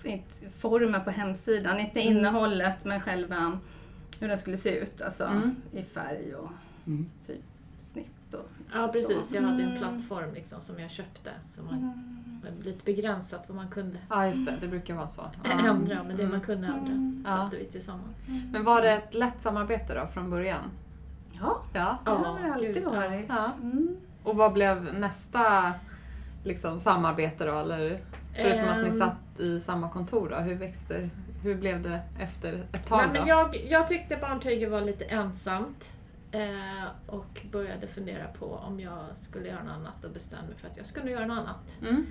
[0.04, 0.26] inte
[0.60, 1.80] formen på hemsidan.
[1.80, 2.18] Inte Mm.
[2.18, 3.60] innehållet men själva
[4.20, 5.02] hur den skulle se ut.
[5.02, 5.56] Alltså Mm.
[5.74, 6.50] i färg och
[6.88, 7.06] Mm.
[7.28, 7.42] typ
[8.74, 9.78] Ja precis, jag hade en Mm.
[9.80, 11.30] plattform liksom, som jag köpte.
[11.56, 12.62] Som var Mm.
[12.64, 14.58] lite begränsat vad man kunde ja, just det.
[14.62, 15.22] Det brukar vara så.
[15.66, 16.42] Ändra, men det man Mm.
[16.42, 17.24] kunde ändra Mm.
[17.28, 17.36] Ja.
[17.38, 18.28] satte vi tillsammans.
[18.52, 20.64] Men var det ett lätt samarbete då från början?
[21.42, 21.98] Ja, Ja.
[22.04, 23.26] det har det Ja, alltid varit.
[23.30, 23.52] Ja.
[23.62, 23.96] Mm.
[24.24, 25.74] Och vad blev nästa
[26.44, 27.60] liksom, samarbete då?
[27.60, 28.02] Eller,
[28.36, 29.00] förutom att ni Ehm.
[29.00, 30.36] satt i samma kontor då?
[30.36, 31.10] Hur växte,
[31.44, 35.92] hur blev det efter ett tag Nej, men jag, jag tyckte barntyget var lite ensamt.
[36.34, 40.68] Eh, och började fundera på om jag skulle göra något annat och bestämde mig för
[40.68, 41.78] att jag skulle göra något annat.
[41.82, 42.06] Mm.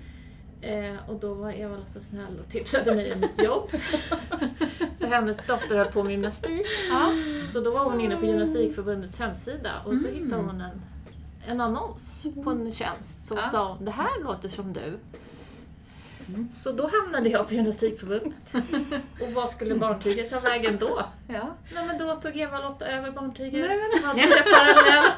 [0.60, 3.70] Eh, och då var Eva så snäll och tipsade mig om mitt jobb.
[4.98, 6.66] För hennes dotter höll på med gymnastik.
[7.52, 10.82] Så då var hon inne på Gymnastikförbundets hemsida och så hittade hon en,
[11.46, 13.26] en annons på en tjänst.
[13.26, 13.42] Så Ja.
[13.42, 14.98] sa hon, det här låter som du.
[16.50, 18.32] Så då hamnade jag på Gymnastikförbundet.
[19.20, 21.04] Och vad skulle barntyget ta vägen då?
[21.28, 21.54] Ja.
[21.74, 23.52] Nej men då tog Eva-Lotta över barntyget.
[23.68, 25.14] Nej, men- Hade det parallellt.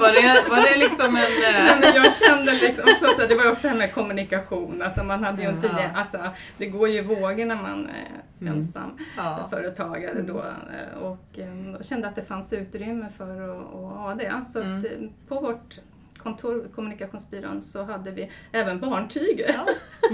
[0.00, 1.12] Var, det, var det liksom en...
[1.14, 4.82] Nej, eh, men jag kände liksom också så det var också det här med kommunikation.
[4.82, 5.98] Alltså man hade ju inte, Ja.
[5.98, 6.18] alltså,
[6.58, 8.54] det går ju vågor när man är Mm.
[8.54, 9.46] ensam Ja.
[9.50, 10.38] företagare då.
[10.38, 14.32] eh, Och eh, jag kände att det fanns utrymme för att, att ha det.
[14.52, 14.78] Så Mm.
[14.78, 14.90] att, eh,
[15.28, 15.78] på vårt
[16.18, 19.60] kontor, kommunikationsbyrån, så hade vi även barntyger.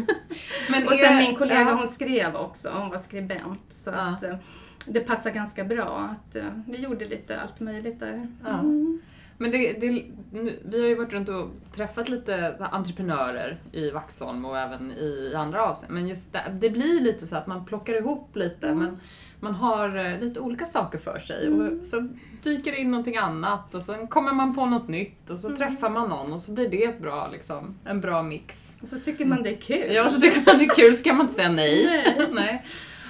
[0.70, 1.74] Men Och sen min kollega ja.
[1.74, 3.62] hon skrev också, hon var skribent.
[3.68, 3.96] Så Ja.
[3.96, 4.36] att eh,
[4.86, 8.28] det passar ganska bra att eh, vi gjorde lite allt möjligt där.
[8.44, 8.58] Ja.
[8.58, 9.00] Mm.
[9.38, 10.04] Men det, det,
[10.64, 15.62] vi har ju varit runt och träffat lite entreprenörer i Vaxholm och även i andra
[15.62, 15.94] avseenden.
[16.00, 18.74] Men just det, det blir lite så att man plockar ihop lite.
[18.74, 19.00] Men
[19.44, 22.08] man har eh, lite olika saker för sig och så
[22.42, 25.90] dyker det in någonting annat och sen kommer man på något nytt och så träffar
[25.90, 28.78] man någon och så blir det ett bra, liksom, en bra mix.
[28.82, 29.92] Och så tycker man det är kul.
[29.94, 31.86] Ja, så tycker man det är kul så kan man inte säga nej.
[32.18, 32.28] Nej.
[32.32, 32.64] nej.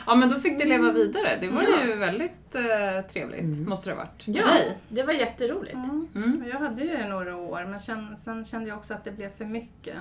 [0.07, 1.38] Ja, men då fick det leva vidare.
[1.40, 1.85] Det var Ja.
[1.87, 4.23] ju väldigt eh, trevligt, måste det ha varit.
[4.27, 4.79] Ja, dig.
[4.88, 5.75] det var jätteroligt.
[5.75, 6.09] Mm.
[6.14, 6.44] Mm.
[6.53, 9.37] Jag hade ju det några år men sen, sen kände jag också att det blev
[9.37, 9.97] för mycket.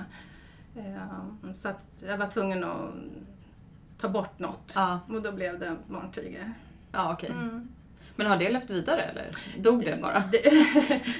[0.76, 2.90] Eh, Så att jag var tvungen att
[4.04, 4.72] ta bort något.
[4.76, 6.54] Ja, Och då blev det barntyger.
[6.92, 7.30] ja okej.
[7.30, 7.68] Mm.
[8.16, 9.26] Men har det levt vidare eller
[9.58, 10.22] dog det bara?
[10.32, 10.38] Det,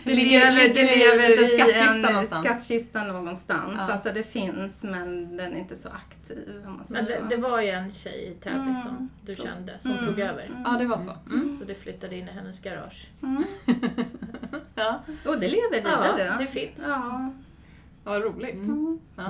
[0.04, 2.44] det, lever, det ligger i lever en skattkista någonstans.
[2.44, 3.74] skattkista någonstans.
[3.86, 3.92] Ja.
[3.92, 7.24] Alltså det finns men den är inte så aktiv om man säger det, så.
[7.28, 8.76] det var ju en tjej i Täby Mm.
[8.82, 10.06] som du kände, som Mm.
[10.06, 10.46] tog över.
[10.46, 10.62] Mm.
[10.64, 11.12] Ja, det var så.
[11.30, 11.56] Mm.
[11.58, 13.06] Så det flyttade in i hennes garage.
[13.22, 13.44] Mm.
[14.74, 16.24] Ja, Och det lever vidare.
[16.24, 16.82] Ja, det finns.
[16.88, 17.32] Ja.
[18.04, 18.54] vad roligt.
[18.54, 18.98] Mm.
[19.16, 19.26] Ja.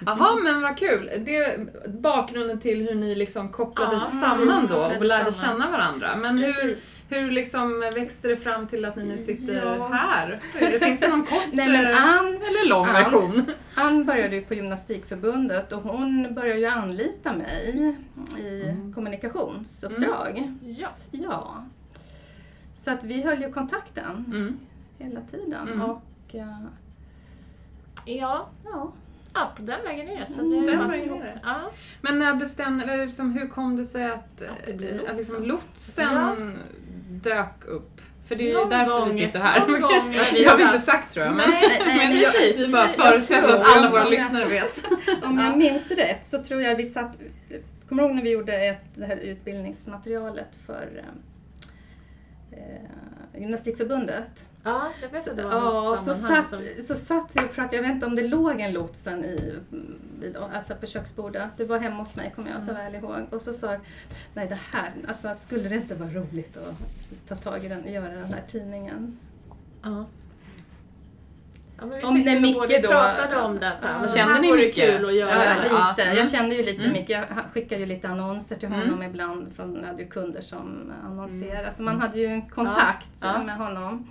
[0.00, 0.18] Mm.
[0.18, 1.10] Jaha, men vad kul.
[1.26, 5.60] Det är bakgrunden till hur ni liksom kopplades Ja, samman då och lärde samman.
[5.60, 6.16] känna varandra.
[6.16, 6.96] Men hur, Precis.
[7.08, 9.88] hur liksom växte det fram till att ni nu sitter Ja.
[9.88, 10.40] här?
[10.58, 13.44] Hur- Finns det någon kort Nej men eh, Ann, eller lång Ann- version?
[13.74, 17.94] Ann började ju på Gymnastikförbundet och hon började ju anlita mig
[18.38, 18.92] i Mm.
[18.94, 20.54] kommunikationsuppdrag.
[20.62, 20.88] Ja.
[21.10, 21.64] Ja.
[22.74, 24.58] Så att vi höll ju kontakten Mm.
[24.98, 25.68] hela tiden.
[25.68, 25.80] Mm.
[25.82, 26.02] Och
[26.34, 26.56] eh,
[28.04, 28.92] Ja, ja,
[29.38, 30.32] ja, på den vägen är det.
[30.32, 31.20] Så Mm, den vägen ihop.
[31.20, 31.40] är det.
[31.42, 31.70] Ja.
[32.00, 35.10] Men när bestämde, eller liksom, hur kom det sig att, Att det blev eh, lotsen.
[35.10, 36.58] att liksom lotsen
[37.10, 38.00] dök upp?
[38.28, 39.60] För det är Någon därför gång- vi sitter här.
[39.60, 41.34] någon gång det har vi inte sagt tror jag.
[41.36, 42.58] Men, Nej, nej, men jag, precis.
[42.66, 44.84] vi bara Jag förutsätter att alla våra jag- lyssnare vet.
[45.22, 45.44] om Ja.
[45.44, 47.18] jag minns rätt så tror jag vi satt...
[47.88, 51.02] Kommer du ihåg när vi gjorde ett, det här utbildningsmaterialet för
[52.52, 54.44] eh, eh, Gymnastikförbundet?
[54.64, 56.82] Ja, jag vet Så, att det var ja, något så sammanhang satt, som...
[56.84, 59.54] så satt vi och pratade, jag vet inte om det låg en lotsen i,
[60.22, 61.48] i alltså på köksbordet.
[61.56, 62.84] Du var hemma hos mig, kommer jag så Mm.
[62.92, 63.26] väl ihåg.
[63.30, 63.80] Och så sa jag,
[64.34, 66.74] nej det här, alltså skulle det inte vara roligt att
[67.28, 69.18] ta tag i den, göra den här tidningen?
[69.82, 70.04] Ja.
[71.80, 73.72] Ja, men vi Om tyckte det är vi Micke då- pratade om det.
[73.80, 73.98] Så här, Ja.
[74.00, 74.74] men Kände ni Micke?
[74.74, 75.44] kul att göra.
[75.44, 75.74] Ja, lite.
[75.74, 76.16] Ja, mm.
[76.16, 76.92] Jag kände ju lite Mm.
[76.92, 77.10] mycket.
[77.10, 78.80] Jag skickade ju lite annonser till Mm.
[78.80, 79.52] honom ibland.
[79.56, 81.70] Från, jag hade ju kunder som annonserade.
[81.72, 83.42] Så man hade ju en kontakt Ja, ja.
[83.44, 84.08] med honom.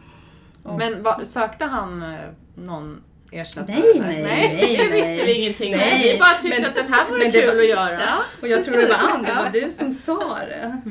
[0.64, 2.20] Och- Men vad- sökte han eh,
[2.56, 3.76] någon ersättare?
[3.80, 4.04] Nej, eller?
[4.08, 4.92] nej, Nej, det nej.
[5.02, 5.80] visste vi ingenting om.
[5.80, 8.02] Nej, Vi bara tyckte men- att den här vore kul var- att göra.
[8.02, 9.10] Ja, Och jag tror det var.
[9.12, 10.82] Ann, det var du som sa det.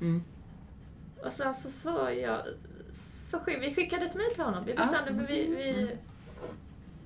[0.00, 0.22] Mm.
[1.24, 2.38] Och sen så sa jag...
[3.30, 4.64] Så skick, vi skickade ett mejl till honom.
[4.64, 4.78] Vi Ja.
[4.78, 5.90] bestämde, men vi, vi,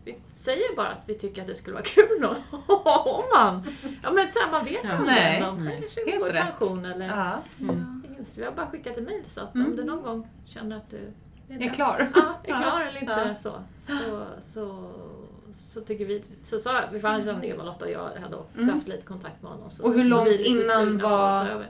[0.04, 3.62] vi säger bara att vi tycker att det skulle vara kul om han...
[4.02, 4.90] Ja men så här, man vet Ja.
[4.90, 5.16] aldrig.
[5.16, 5.42] Nej.
[5.44, 6.42] om Han kanske Helt går i rätt.
[6.58, 7.06] pension eller...
[7.06, 7.32] Ja.
[7.60, 8.02] Mm.
[8.10, 9.66] Ingen- Så vi har bara skickat ett mejl så att Mm.
[9.66, 11.12] om du någon gång känner att du
[11.58, 12.10] Är klar.
[12.14, 13.34] ja, är klar eller inte Ja.
[13.34, 14.90] så, så, så,
[15.52, 18.74] så tycker vi, så sa jag, för han kände Eva-Lotta och jag hade också Mm.
[18.74, 19.70] haft lite kontakt med honom.
[19.70, 21.66] Så, Och hur så långt vi är innan var-.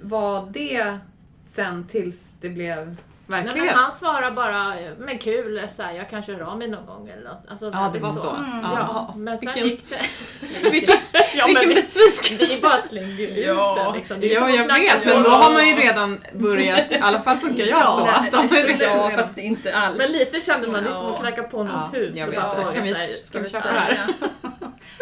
[0.00, 0.98] Var det
[1.46, 2.96] sen tills det blev
[3.30, 3.74] Nej, verklighet?
[3.74, 7.08] men han svarade bara, men kul, så här, jag kanske hör av mig någon gång
[7.08, 7.42] eller något.
[7.50, 8.30] Alltså, Ja, det var så.
[8.30, 8.60] Mm.
[8.62, 9.14] Ja, Ja.
[9.16, 10.70] men sen Vilken- gick det.
[10.70, 10.96] Vilken,
[11.34, 12.54] ja, vilken vi, besvikelse!
[12.54, 13.90] vi bara slängde ju ut Ja.
[13.92, 14.20] det liksom.
[14.20, 17.20] Det är Ja, som jag vet, men då har man ju redan börjat, i alla
[17.20, 18.98] fall funkar jag så, Nej, att de är nej, redan...
[18.98, 19.98] ja, fast inte alls.
[19.98, 21.12] Men lite kände man liksom Ja.
[21.14, 22.40] att knacka på någons Ja, hus jag och vet.
[22.42, 23.96] bara fråga Kan vi- så här, ska vi köra här?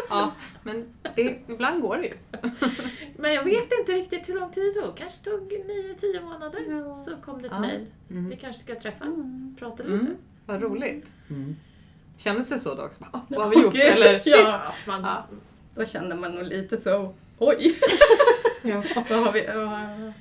[0.09, 2.15] Ja, men det, ibland går det ju.
[3.17, 4.97] Men jag vet inte riktigt hur lång tid det tog.
[4.97, 6.61] Kanske tog 9-10 månader.
[6.69, 6.95] Ja.
[6.97, 7.61] Så kom det ett Ja.
[7.61, 7.87] mejl.
[8.11, 8.29] Mm.
[8.31, 9.07] Vi kanske ska träffas.
[9.07, 9.57] Mm.
[9.59, 9.95] Prata lite.
[9.95, 11.07] Mm, vad roligt.
[11.31, 11.57] Mm.
[12.17, 13.01] Kändes det så då också?
[13.01, 13.75] Bara, "Åh, vad har vi gjort?
[13.75, 14.73] Gud, Eller, Ja.
[14.87, 15.27] Man, Ja.
[15.75, 17.79] Då kände man nog lite så, oj.
[18.63, 18.83] Ja.
[19.11, 19.45] Vad har vi?
[19.45, 20.13] ja.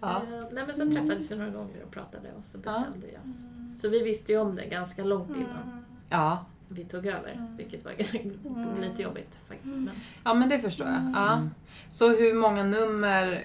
[0.00, 0.22] Ja.
[0.22, 3.36] Eh, nej men sen träffades vi några gånger och pratade och så bestämde vi oss.
[3.82, 5.62] Så vi visste ju om det ganska långt innan.
[5.62, 5.84] Mm.
[6.08, 7.92] ja, vi tog över, vilket var
[8.80, 9.76] lite jobbigt faktiskt.
[9.76, 9.90] Men,
[10.24, 11.12] Ja, men det förstår jag.
[11.14, 11.42] Ja.
[11.88, 13.44] Så hur många nummer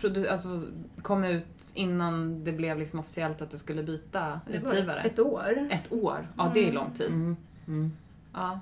[0.00, 0.62] produ- alltså,
[1.02, 5.00] kom ut innan det blev liksom officiellt att det skulle byta Det var utgivare?
[5.00, 5.68] ett år.
[5.70, 6.28] Ett år?
[6.36, 7.08] Ja, det är lång tid.
[7.10, 7.36] Mm.
[7.66, 7.92] Mm.
[8.32, 8.60] Ja,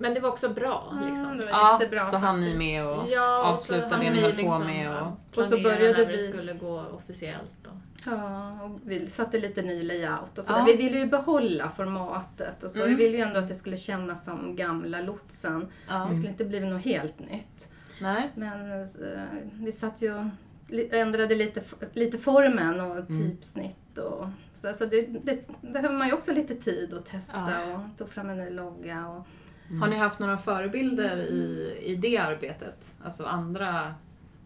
[0.00, 1.24] men det var också bra liksom.
[1.24, 3.04] Mm, det var ja jättebra då hann ni med och...
[3.10, 5.00] Ja, avsluta och det ni höll på med ja,
[5.32, 7.66] och- Och så började när vi- det skulle gå officiellt.
[7.66, 7.72] Och.
[8.06, 10.52] Ja, och vi satte lite ny layout och så.
[10.52, 10.64] Ja.
[10.66, 12.82] Vi ville ju behålla formatet och så.
[12.82, 12.96] Mm.
[12.96, 15.66] Vi ville ju ändå att det skulle kännas som gamla lotsen.
[15.88, 16.06] Ja.
[16.10, 17.72] Det skulle inte bli något helt nytt.
[18.00, 18.30] Nej.
[18.34, 18.86] Men eh,
[19.52, 20.30] vi satt ju
[20.68, 24.74] li- ändrade lite, lite formen och typsnitt och så.
[24.74, 27.74] så det, det behöver man ju också lite tid att testa Ja.
[27.74, 29.26] och tog fram en ny logga och
[29.80, 32.94] Har ni haft några förebilder i, i det arbetet?
[33.04, 33.94] Alltså andra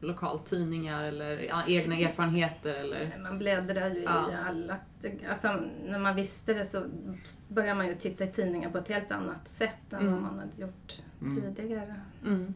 [0.00, 3.18] lokaltidningar eller ja, egna erfarenheter eller?
[3.22, 4.30] man bläddrar ju Ja.
[4.30, 4.76] i alla...
[5.30, 6.82] Alltså, när man visste det så
[7.48, 10.12] började man ju titta i tidningar på ett helt annat sätt än Mm.
[10.12, 10.94] vad man hade gjort
[11.56, 11.94] tidigare.
[12.26, 12.54] Mm.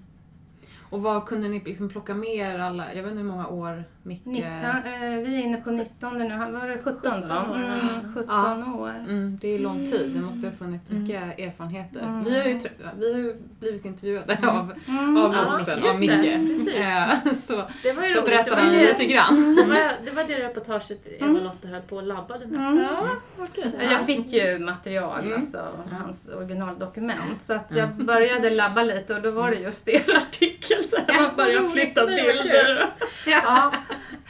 [0.90, 3.84] Och vad kunde ni liksom plocka med er alla, jag vet inte hur många år
[4.08, 4.24] Micke...
[4.26, 7.10] 19, eh, vi är inne på 19 nu, Han var det 17 då?
[7.28, 7.56] 17 år.
[7.56, 8.74] Mm, 17 Ja.
[8.78, 8.88] år.
[9.08, 12.00] Mm, det är lång tid, det måste ha funnits mycket erfarenheter.
[12.00, 12.24] Mm.
[12.24, 12.58] Vi, har ju,
[12.98, 15.16] vi har ju blivit intervjuade av, Mm.
[15.16, 16.48] av Ja, just av det, Micke.
[16.48, 16.74] precis.
[16.74, 19.56] Eh, Så Det var ju då berättar var han ju, lite grann.
[19.56, 22.60] det, var, det var det reportaget Eva-Lotta höll på och labbade med.
[22.60, 22.82] Mm.
[22.84, 23.06] Ja.
[23.54, 25.38] Ja, Jag fick ju material, Mm.
[25.38, 25.58] alltså
[25.90, 27.42] hans originaldokument.
[27.42, 30.84] Så att jag började labba lite och då var det just er artikel.
[30.84, 32.90] Så Ja, man började flytta bilder.
[33.26, 33.72] Ja.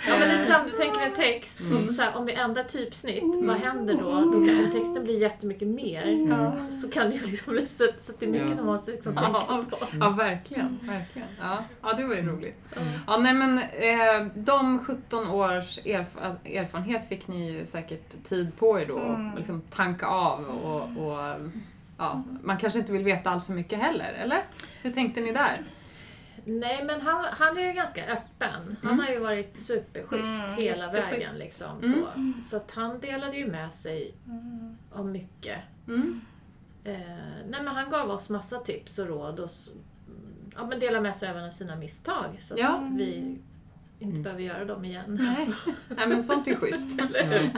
[0.07, 2.33] Ja men lite Eh, samma, du tänker en text och så, så här, om vi
[2.33, 4.11] ändrar typsnitt, vad händer då?
[4.11, 8.13] då kan, om texten blir jättemycket mer så kan det ju liksom bli så, så
[8.13, 8.57] att det är mycket Ja.
[8.57, 9.87] som man måste liksom Ja, tänka på.
[10.01, 10.79] ja, verkligen.
[10.83, 11.29] verkligen.
[11.41, 12.55] Ja, ja, det var ju roligt.
[13.07, 18.81] Ja, nej, men, eh, de 17 års erf- erfarenhet fick ni ju säkert tid på
[18.81, 19.29] er då Mm.
[19.31, 21.19] att liksom tanka av och, och
[21.99, 24.43] ja, man kanske inte vill veta allt för mycket heller, eller?
[24.83, 25.65] Hur tänkte ni där?
[26.49, 28.77] Nej men han, han är ju ganska öppen.
[28.83, 29.05] Han Mm.
[29.05, 31.31] har ju varit superschysst Mm, hela vägen.
[31.41, 31.93] Liksom, Mm.
[32.43, 32.49] så.
[32.51, 34.15] så att han delade ju med sig
[34.93, 35.59] av mycket.
[35.89, 36.21] Mm.
[36.85, 36.95] Eh,
[37.49, 39.51] nej men han gav oss massa tips och råd och
[40.57, 42.89] ja, men delade med sig även av sina misstag så att Ja.
[42.93, 43.39] vi
[43.99, 45.05] inte behöver göra dem igen.
[45.21, 45.49] Nej.
[45.89, 46.91] nej, men sånt är schysst.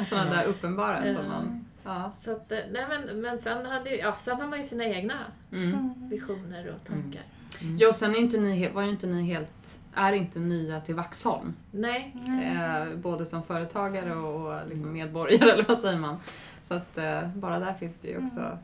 [0.08, 1.64] Sådana där uppenbara som man...
[1.84, 2.12] Ja.
[2.20, 5.14] Så att, eh, nej men, men sen, hade, ja, sen har man ju sina egna
[5.52, 6.08] Mm.
[6.08, 7.22] visioner och tankar.
[7.62, 11.54] Jo, sen är inte ni, var ju inte ni helt, är inte nya till Vaxholm.
[11.70, 12.16] Nej,
[12.54, 16.16] Eh, både som företagare och, och liksom medborgare, eller vad säger man?
[16.62, 18.58] Så att eh, bara där finns det ju också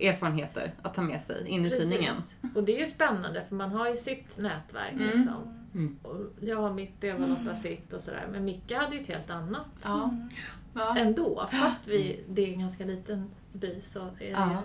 [0.00, 1.84] erfarenheter att ta med sig in i precis.
[1.90, 2.14] tidningen.
[2.54, 4.92] Och det är ju spännande för man har ju sitt nätverk.
[4.92, 5.04] Mm.
[5.06, 5.58] Liksom.
[5.74, 5.98] Mm.
[6.02, 8.28] Och jag har mitt, Eva-Lotta sitt och sådär.
[8.32, 10.14] Men Micke hade ju ett helt annat Ja.
[10.74, 10.96] Ja.
[10.98, 11.48] ändå.
[11.50, 14.62] Fast vi, det är en ganska liten by så är det Ja.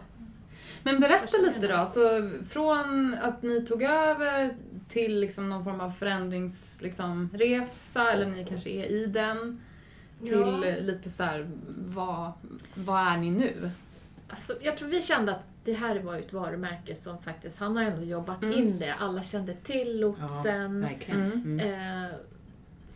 [0.83, 4.55] Men berätta lite då, alltså, från att ni tog över
[4.87, 9.61] till liksom någon form av förändringsresa, liksom, resa, eller ni kanske är i den,
[10.19, 10.75] till Ja.
[10.81, 11.47] lite så här,
[11.87, 12.31] vad,
[12.75, 13.71] vad är ni nu?
[14.29, 17.75] Alltså, jag tror vi kände att det här var ju ett varumärke som faktiskt, han
[17.77, 18.57] har ändå jobbat Mm.
[18.59, 18.93] in det.
[18.93, 20.81] Alla kände till lotsen.
[20.81, 21.21] Verkligen.
[21.31, 21.59] Mm.
[21.59, 22.03] Mm.
[22.05, 22.11] Eh,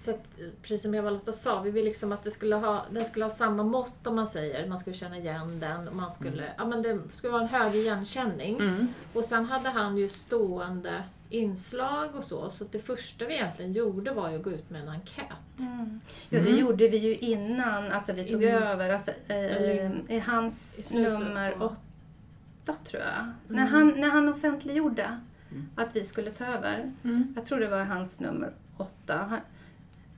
[0.01, 0.23] så att,
[0.61, 3.63] precis som Eva-Lotta sa, vi vill liksom att det skulle ha, den skulle ha samma
[3.63, 4.67] mått om man säger.
[4.69, 5.87] Man skulle känna igen den.
[5.87, 8.55] och Man skulle, ja, men det skulle vara en hög igenkänning.
[8.59, 8.87] Mm.
[9.13, 12.49] Och sen hade han ju stående inslag och så.
[12.49, 15.25] Så att det första vi egentligen gjorde var ju att gå ut med en enkät.
[15.57, 15.85] Ja,
[16.29, 16.57] det Mm.
[16.59, 18.89] gjorde vi ju innan alltså vi tog In- över.
[18.89, 23.31] Alltså, eh, I hans i nummer på- åtta, tror jag.
[23.47, 23.73] När, Mm.
[23.73, 25.17] han, när han offentliggjorde
[25.51, 25.69] Mm.
[25.75, 26.91] att vi skulle ta över.
[27.03, 27.33] Mm.
[27.35, 29.37] Jag tror det var hans nummer åtta.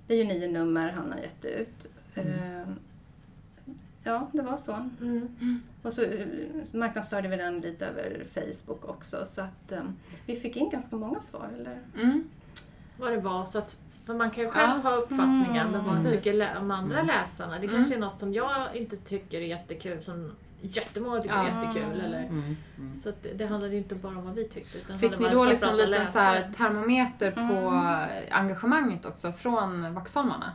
[0.07, 1.87] Det är ju nio nummer han har gett ut.
[2.15, 2.63] Eh,
[4.03, 4.89] ja, det var så.
[5.01, 5.61] Mm.
[5.81, 6.25] Och så eh,
[6.73, 9.25] marknadsförde vi den lite över Facebook också.
[9.25, 9.83] Så att eh,
[10.25, 11.49] vi fick in ganska många svar.
[11.59, 11.79] Eller?
[12.03, 12.23] Mm.
[12.97, 13.45] Vad det var.
[13.45, 14.89] Så att, för man kan ju själv Ja.
[14.89, 16.11] ha uppfattningar Mm, vad precis.
[16.11, 17.07] tycker de andra Mm.
[17.07, 17.51] läsarna?
[17.59, 17.75] Det Mm.
[17.75, 20.31] kanske är något som jag inte tycker är jättekul som
[20.65, 21.61] jättemånga tycker är Ja.
[21.67, 22.01] jättekul.
[22.01, 22.55] Eller, Mm.
[22.77, 22.93] Mm.
[22.95, 24.77] Så att det, det handlade ju inte bara om vad vi tyckte.
[24.77, 28.09] Utan Fick det ni då om liksom lite så här termometer på Mm.
[28.31, 30.51] engagemanget också från Vaxholmarna?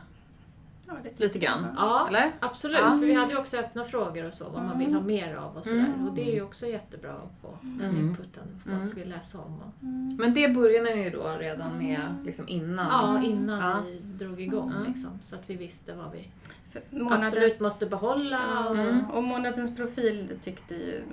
[0.87, 1.65] Ja, det Lite grann?
[1.77, 2.31] Ja, Eller?
[2.39, 2.79] absolut.
[2.83, 2.89] Ja.
[2.95, 5.57] För vi hade ju också öppna frågor och så, vad man vill ha mer av
[5.57, 5.79] och sådär.
[5.79, 6.07] Mm.
[6.07, 7.97] Och det är ju också jättebra att få den Mm.
[8.09, 8.89] inputen folk Mm.
[8.95, 9.53] vill läsa om.
[9.61, 9.83] Och,
[10.19, 12.87] Men det började ni ju då redan med liksom innan?
[12.87, 13.81] ja, innan Ja.
[13.85, 14.83] vi drog igång Mm.
[14.93, 15.09] liksom.
[15.23, 16.27] Så att vi visste vad vi
[16.69, 16.81] För
[17.13, 18.65] absolut måste behålla.
[18.69, 19.05] Och, Mm.
[19.11, 21.03] Och månadens profil tyckte ju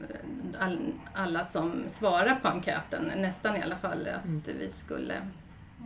[0.59, 0.79] all,
[1.15, 4.43] alla som svarar på enkäten, nästan i alla fall, att Mm.
[4.59, 5.15] vi skulle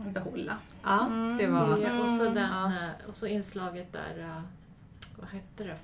[0.05, 0.57] behålla.
[0.83, 1.07] Ja,
[1.39, 1.67] det var...
[1.79, 2.33] det, och, så Mm.
[2.33, 4.41] den, eh, och så inslaget där, eh,
[5.19, 5.77] vad hette det?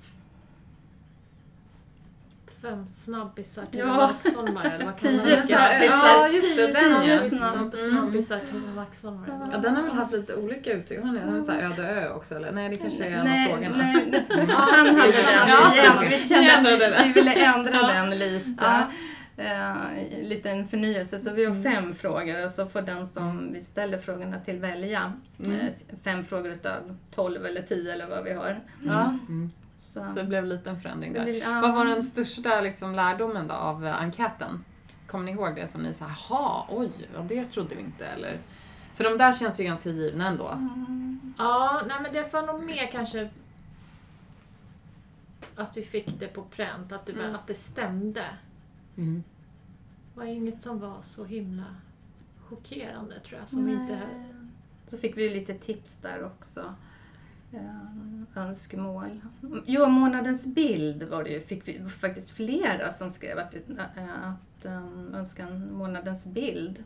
[2.62, 3.86] Fem snabbisar till Ja.
[3.96, 5.86] Vaxholmar eller vad kan man Tio snabbisar.
[5.88, 7.00] Ja, just det, den ja.
[7.00, 7.54] Tio snabb.
[7.54, 9.48] Snabb, snabbisar till Vaxholmar.
[9.52, 11.02] Ja, den har väl haft lite olika uttryck.
[11.04, 12.52] Har ni har en sån här öde ö också eller?
[12.52, 13.76] Nej, det kanske är en av Nej, frågorna.
[13.76, 15.48] nej, han hade den.
[15.48, 17.02] Ja, Vi, änd- vi vi kände att vi, det.
[17.06, 17.92] vi ville ändra Ja.
[17.92, 18.54] den lite.
[18.60, 18.82] Ja.
[19.36, 19.74] Eh,
[20.22, 21.18] lite en förnyelse.
[21.18, 25.12] Så vi har fem frågor och så får den som vi ställer frågorna till välja
[25.44, 25.60] Mm.
[25.60, 25.66] eh,
[26.04, 28.60] fem frågor utav tolv eller tio eller vad vi har.
[28.82, 29.50] Ja, Mm.
[29.92, 30.08] Så.
[30.08, 31.26] så det blev lite en förändring Vi där.
[31.26, 31.60] vill- ja.
[31.60, 34.64] Vad var den största liksom, lärdomen då av eh, enkäten?
[35.06, 38.38] Kommer ni ihåg det som ni sa, jaha, oj, ja, det trodde vi inte eller?
[38.94, 40.48] För de där känns ju ganska givna ändå.
[40.48, 41.34] Mm.
[41.38, 43.30] Ja, nej men det var nog mer kanske
[45.56, 47.34] att vi fick det på pränt, att det, Mm.
[47.34, 48.24] att det stämde.
[48.96, 49.22] Mm.
[50.14, 51.64] Det var inget som var så himla
[52.48, 53.48] chockerande tror jag.
[53.50, 53.74] Som Nej.
[53.74, 54.00] inte...
[54.86, 56.74] Så fick vi ju lite tips där också.
[57.52, 59.20] Eh, önskemål.
[59.66, 64.64] Jo, månadens bild var det ju, fick vi faktiskt flera som skrev att, eh, att
[64.66, 66.84] um, önska en månadens bild.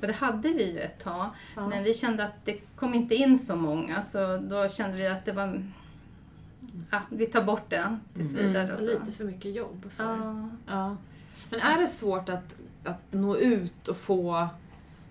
[0.00, 1.68] Och det hade vi ju ett tag, Ja.
[1.68, 5.24] men vi kände att det kom inte in så många så då kände vi att
[5.24, 5.62] det var...
[6.90, 8.46] Ja, vi tar bort det tills Mm.
[8.46, 8.66] vidare.
[8.66, 8.84] Det Och så.
[8.84, 10.04] lite för mycket jobb för...
[10.04, 10.48] Ja.
[10.66, 10.96] Ja.
[11.50, 12.54] Men är det svårt att,
[12.84, 14.48] att nå ut och få...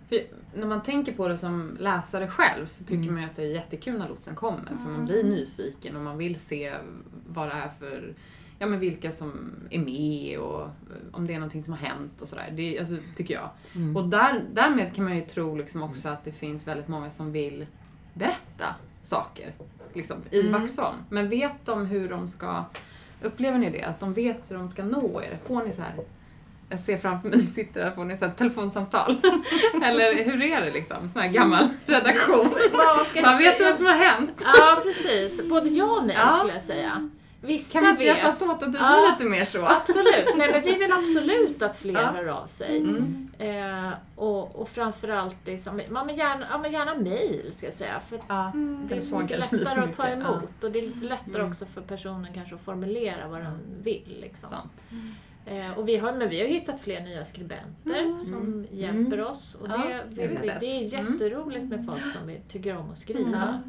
[0.10, 0.20] För
[0.56, 3.14] när man tänker på det som läsare själv så tycker Mm.
[3.14, 5.06] man ju att det är jättekul när lotsen kommer för man Mm.
[5.06, 6.74] blir nyfiken och man vill se
[7.28, 8.14] vad det är för
[8.60, 10.70] Ja men vilka som är med och
[11.12, 12.54] om det är någonting som har hänt och sådär.
[12.56, 13.50] Det Alltså, tycker jag.
[13.76, 13.96] Mm.
[13.98, 17.32] Och där, därmed kan man ju tro liksom också att det finns väldigt många som
[17.32, 17.66] vill
[18.14, 19.54] berätta saker
[19.94, 20.62] liksom, i Mm.
[20.62, 20.98] Vaxholm.
[21.10, 22.64] Men vet de hur de ska...
[23.22, 23.84] Upplever ni det?
[23.84, 25.40] Att de vet hur de ska nå er?
[25.44, 25.94] Får ni så här...
[26.70, 29.16] Jag ser framför mig, ni sitter där, får ni så här telefonsamtal?
[29.84, 31.10] Eller hur är det liksom?
[31.14, 32.50] Sån här gammal redaktion.
[32.74, 34.46] Vad ska Man vet vad som har hänt.
[34.60, 35.50] Ja, precis.
[35.50, 36.32] Både ja och nej Ja.
[36.32, 37.10] skulle jag säga.
[37.42, 38.16] Vissa Kan vi inte vet.
[38.18, 38.88] hjälpas åt att det Ja.
[38.88, 39.66] blir lite mer så?
[39.66, 40.34] Absolut.
[40.38, 42.08] Nej, men vi vill absolut att fler Ja.
[42.08, 42.78] hör av sig.
[42.78, 43.30] Mm.
[43.40, 48.02] Eh, och, och framförallt liksom, ja, men gärna, ja, men gärna mail ska jag säga.
[48.10, 48.52] För Ja.
[48.88, 49.98] det är så mycket lättare att ta mycket.
[50.24, 50.34] Ja.
[50.38, 51.52] emot och det är lite lättare Mm.
[51.52, 54.18] också för personen kanske att formulera vad den vill.
[54.22, 54.50] Liksom.
[54.50, 54.84] Sant.
[55.46, 59.56] Eh, och vi har, men vi har hittat fler nya skribenter som hjälper oss.
[59.56, 59.78] Och Ja,
[60.10, 61.14] det, det det, det är Mm.
[61.14, 63.64] jätteroligt med folk som vi tycker om att skriva.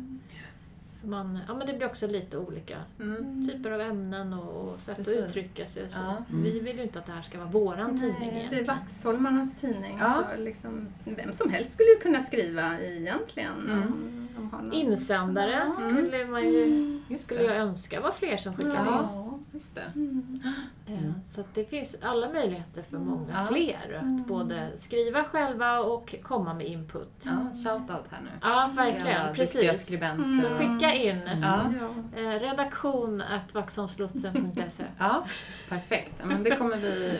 [1.00, 3.48] För man, ja, men det blir också lite olika Mm.
[3.48, 5.18] typer av ämnen och, och sätt Precis.
[5.18, 5.84] att uttrycka sig.
[5.84, 5.98] och Så.
[6.04, 6.16] Ja.
[6.30, 6.42] Mm.
[6.42, 8.66] Vi vill ju inte att det här ska vara våran tidning Nej, det är egentligen.
[8.66, 9.96] Vaxholmarnas tidning.
[10.00, 10.24] Ja.
[10.36, 13.70] Så liksom, vem som helst skulle ju kunna skriva egentligen.
[13.70, 14.72] Mm.
[14.72, 17.18] Insändare skulle man ju Mm.
[17.18, 17.46] Skulle det.
[17.46, 19.25] jag önska var fler som skickade in.
[19.56, 19.92] Just det.
[19.94, 20.40] Mm.
[20.86, 23.46] Eh, Så att det finns alla möjligheter för många Ja.
[23.54, 24.22] fler att Mm.
[24.26, 27.22] både skriva själva och komma med input.
[27.24, 28.30] Ja, shout-out här nu.
[28.40, 29.26] Ja, alla verkligen.
[29.36, 29.82] duktiga Precis.
[29.86, 30.42] skribenter.
[30.48, 31.20] Så skicka in.
[31.42, 31.60] Ja.
[32.16, 34.84] eh, redaktion at vaxholmslotsen.se.
[34.98, 35.26] Ja,
[35.68, 36.24] perfekt.
[36.24, 37.18] Men det kommer vi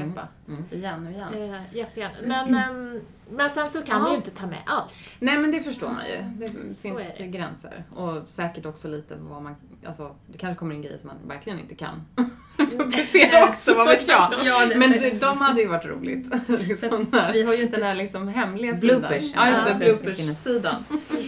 [0.00, 0.64] återupprepa Mm.
[0.70, 1.54] igen och igen.
[1.54, 2.14] Eh, jättegärna.
[2.26, 3.00] Men, ehm,
[3.30, 4.04] men sen så kan Ja.
[4.04, 4.94] vi ju inte ta med allt.
[5.18, 6.22] Nej men det förstår man ju.
[6.46, 6.46] Det
[6.82, 7.26] finns det.
[7.26, 7.84] gränser.
[7.96, 9.54] Och säkert också lite vad man,
[9.86, 12.06] alltså det kanske kommer in grejer som man verkligen inte kan
[12.78, 14.32] publicera också, vad vet jag.
[14.44, 16.26] Ja, det- Men de, de hade ju varit roligt.
[16.68, 19.22] liksom Vi har ju inte den här liksom hemliga Bloopers.
[19.24, 19.46] sidan.
[19.52, 19.94] Ja, just det, Ja.
[20.02, 20.84] bloopers-sidan.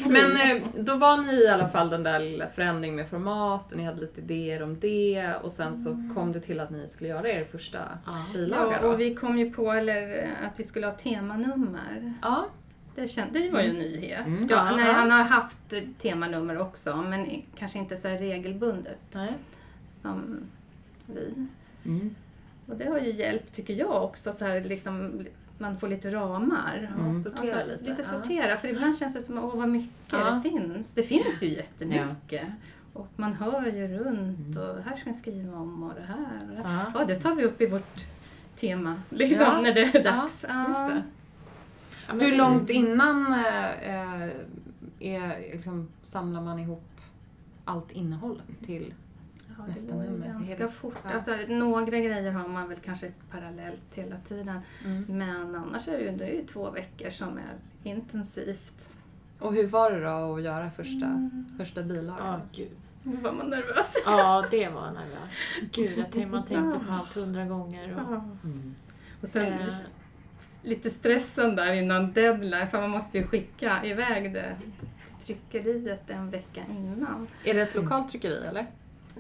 [0.09, 3.79] Men eh, då var ni i alla fall den där lilla förändringen med format och
[3.79, 7.11] ni hade lite idéer om det och sen så kom det till att ni skulle
[7.11, 7.79] göra er första
[8.35, 12.15] bilaga Ja, och vi kom ju på eller, att vi skulle ha temanummer.
[12.23, 12.47] Ja,
[12.95, 14.27] Det, kände, det var ju en nyhet.
[14.27, 14.49] Mm.
[14.51, 14.77] Ja, Ja.
[14.77, 19.33] nej, han har haft temanummer också, men kanske inte så här regelbundet nej.
[19.89, 20.41] som
[21.07, 21.35] vi.
[21.85, 22.15] Mm.
[22.67, 25.27] Och det har ju hjälpt, tycker jag också, så här liksom
[25.59, 26.93] man får lite ramar.
[26.99, 27.85] Ja, sortera Alltså, lite.
[27.91, 28.09] Lite Ja.
[28.09, 30.31] sortera, för ibland känns det som åh vad mycket Ja.
[30.45, 30.93] det finns.
[30.93, 32.43] Det finns ju jättemycket.
[32.93, 36.57] Och man hör ju runt och här ska jag skriva om och det här och
[36.57, 36.85] det här.
[36.95, 36.99] Ja.
[37.01, 38.07] Ja, det tar vi upp i vårt
[38.57, 39.61] tema, liksom, Ja.
[39.61, 40.47] när det är dags.
[40.49, 41.03] Ja, just det.
[42.09, 44.29] Ja, men- Hur långt innan eh,
[45.01, 46.85] är, liksom, samlar man ihop
[47.65, 48.95] allt innehåll till?
[49.59, 50.95] Ja, Nästa det går ganska Hela- fort.
[51.05, 51.15] ja.
[51.15, 54.59] Alltså, några grejer har man väl kanske parallellt hela tiden.
[54.85, 55.05] Mm.
[55.09, 58.91] Men annars är det ju, det är ju två veckor som är intensivt.
[59.39, 61.47] Och hur var det då att göra första, Mm.
[61.59, 62.27] första bilagan?
[62.27, 62.77] Ja, gud.
[63.23, 63.97] Var man nervös.
[64.05, 65.37] Ja, det var nervöst.
[65.73, 67.93] Gud, jag tänkte, man tänkte på allt hundra gånger.
[67.95, 68.13] Och,
[68.49, 68.75] Mm.
[69.21, 69.67] Och sen Eh.
[70.63, 74.73] lite stressen där innan deadline, för man måste ju skicka iväg det till
[75.27, 77.29] tryckeriet en vecka innan.
[77.45, 78.67] Är det ett lokalt tryckeri eller?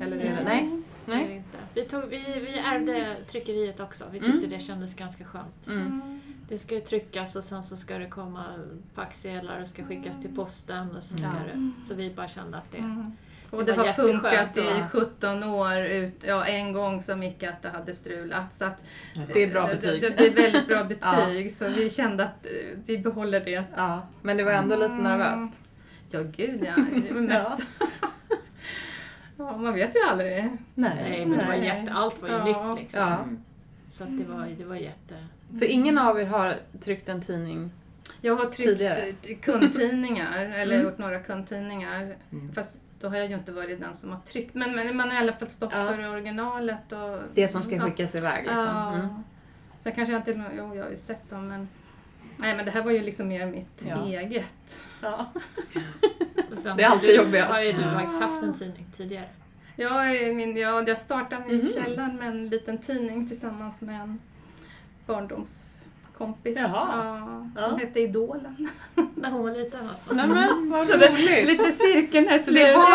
[0.00, 0.44] Eller det, Mm.
[0.44, 0.82] nej?
[1.06, 1.36] det är det Nej?
[1.36, 1.58] inte.
[1.74, 4.04] Vi, tog, vi, vi ärvde tryckeriet också.
[4.12, 4.50] Vi tyckte Mm.
[4.50, 5.66] det kändes ganska skönt.
[5.66, 6.20] Mm.
[6.48, 8.44] Det ska ju tryckas och sen så ska det komma
[8.94, 10.96] packsedlar och ska skickas till posten.
[10.96, 11.28] Och så, Ja.
[11.54, 13.12] det, så vi bara kände att det, Mm.
[13.50, 15.76] Och Det det, var har funkat i att- 17 år.
[15.78, 18.54] Ut, ja, en gång som Micke att det hade strulat.
[18.54, 18.84] Så att,
[19.34, 20.02] Det är bra det, betyg.
[20.02, 20.84] det, det är väldigt bra
[21.24, 21.52] betyg.
[21.52, 23.64] Så vi kände att eh, vi behåller det.
[23.76, 25.70] Ja, men det var ändå lite nervöst.
[26.10, 26.82] Ja, gud ja.
[27.14, 27.62] Mest...
[27.80, 27.86] ja,
[29.52, 30.50] man vet ju aldrig.
[30.74, 31.64] Nej, men det var Nej.
[31.64, 32.44] jätte, allt var ju Ja.
[32.44, 33.00] nytt liksom.
[33.02, 33.18] Ja.
[33.92, 35.14] Så att det var, det var jätte...
[35.58, 37.70] För ingen av er har tryckt en tidning.
[38.20, 39.12] Jag har tryckt Tidigare.
[39.42, 40.86] kundtidningar, eller Mm.
[40.86, 42.16] gjort några kundtidningar.
[42.32, 42.52] Mm.
[42.52, 44.54] Fast då har jag ju inte varit den som har tryckt.
[44.54, 45.88] Men, men man har i alla fall stått Ja.
[45.88, 46.92] för originalet.
[46.92, 47.82] Och, Det som ska Ja.
[47.82, 48.64] skickas iväg liksom.
[48.66, 48.94] Ja.
[48.94, 49.08] Mm.
[49.78, 50.44] Sen kanske jag inte...
[50.58, 51.68] Jo, jag har ju sett dem men...
[52.36, 54.06] Nej men det här var ju liksom mer mitt Ja.
[54.06, 54.78] eget.
[55.02, 55.26] Ja.
[56.50, 57.52] Och sen Det är alltid du, jobbigast.
[57.52, 57.94] har ju du Ja.
[57.94, 59.28] faktiskt haft en tidning tidigare.
[59.76, 61.66] Jag, är min, jag, jag startade i Mhm.
[61.74, 64.18] källaren med en liten tidning tillsammans med en
[65.06, 66.58] barndomskompis.
[66.58, 66.68] Jaha.
[67.56, 67.86] Ja, som Ja.
[67.86, 68.68] hette Idolen.
[69.14, 70.14] När hon var liten alltså.
[70.14, 71.46] Nej men vad Så det- roligt.
[71.46, 72.90] Lite cirkeln här Så det, var,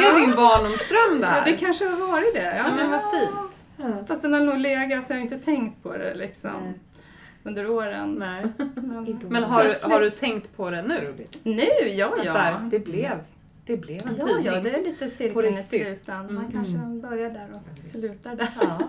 [0.00, 2.44] det är din barndomsdröm det Ja, det kanske har varit det.
[2.44, 4.08] Ja, Ja, men vad fint.
[4.08, 6.50] Fast den har nog legat så jag har inte tänkt på det liksom.
[6.64, 6.74] Nej.
[7.42, 8.14] Under åren.
[8.18, 8.44] Nej.
[8.74, 11.14] Men, Men har du, har du tänkt på det nu?
[11.42, 12.32] nu, ja ja.
[12.32, 13.10] här, det blev,
[13.64, 14.44] det blev en Ja, tidning.
[14.46, 16.34] ja, det är lite cirkeln i slutändan.
[16.34, 16.52] Man Mm.
[16.52, 18.48] kanske börjar där och slutar där.
[18.60, 18.78] Ja.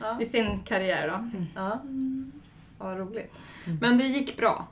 [0.00, 0.20] Ja.
[0.20, 1.30] I sin karriär då.
[1.54, 1.82] Ja.
[2.78, 3.32] Vad roligt.
[3.80, 4.66] Men det gick bra.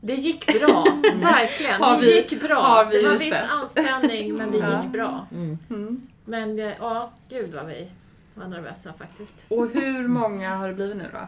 [0.00, 0.84] Det gick bra,
[1.22, 1.80] verkligen.
[1.82, 2.60] Har det vi- gick bra.
[2.62, 4.82] har vi det var viss anspänning, men det Ja.
[4.82, 5.26] gick bra.
[5.32, 5.58] Mm.
[5.70, 6.00] Mm.
[6.24, 7.88] Men ja, gud vad vi
[8.34, 9.34] var nervösa faktiskt.
[9.48, 11.18] Och hur många har det blivit nu då?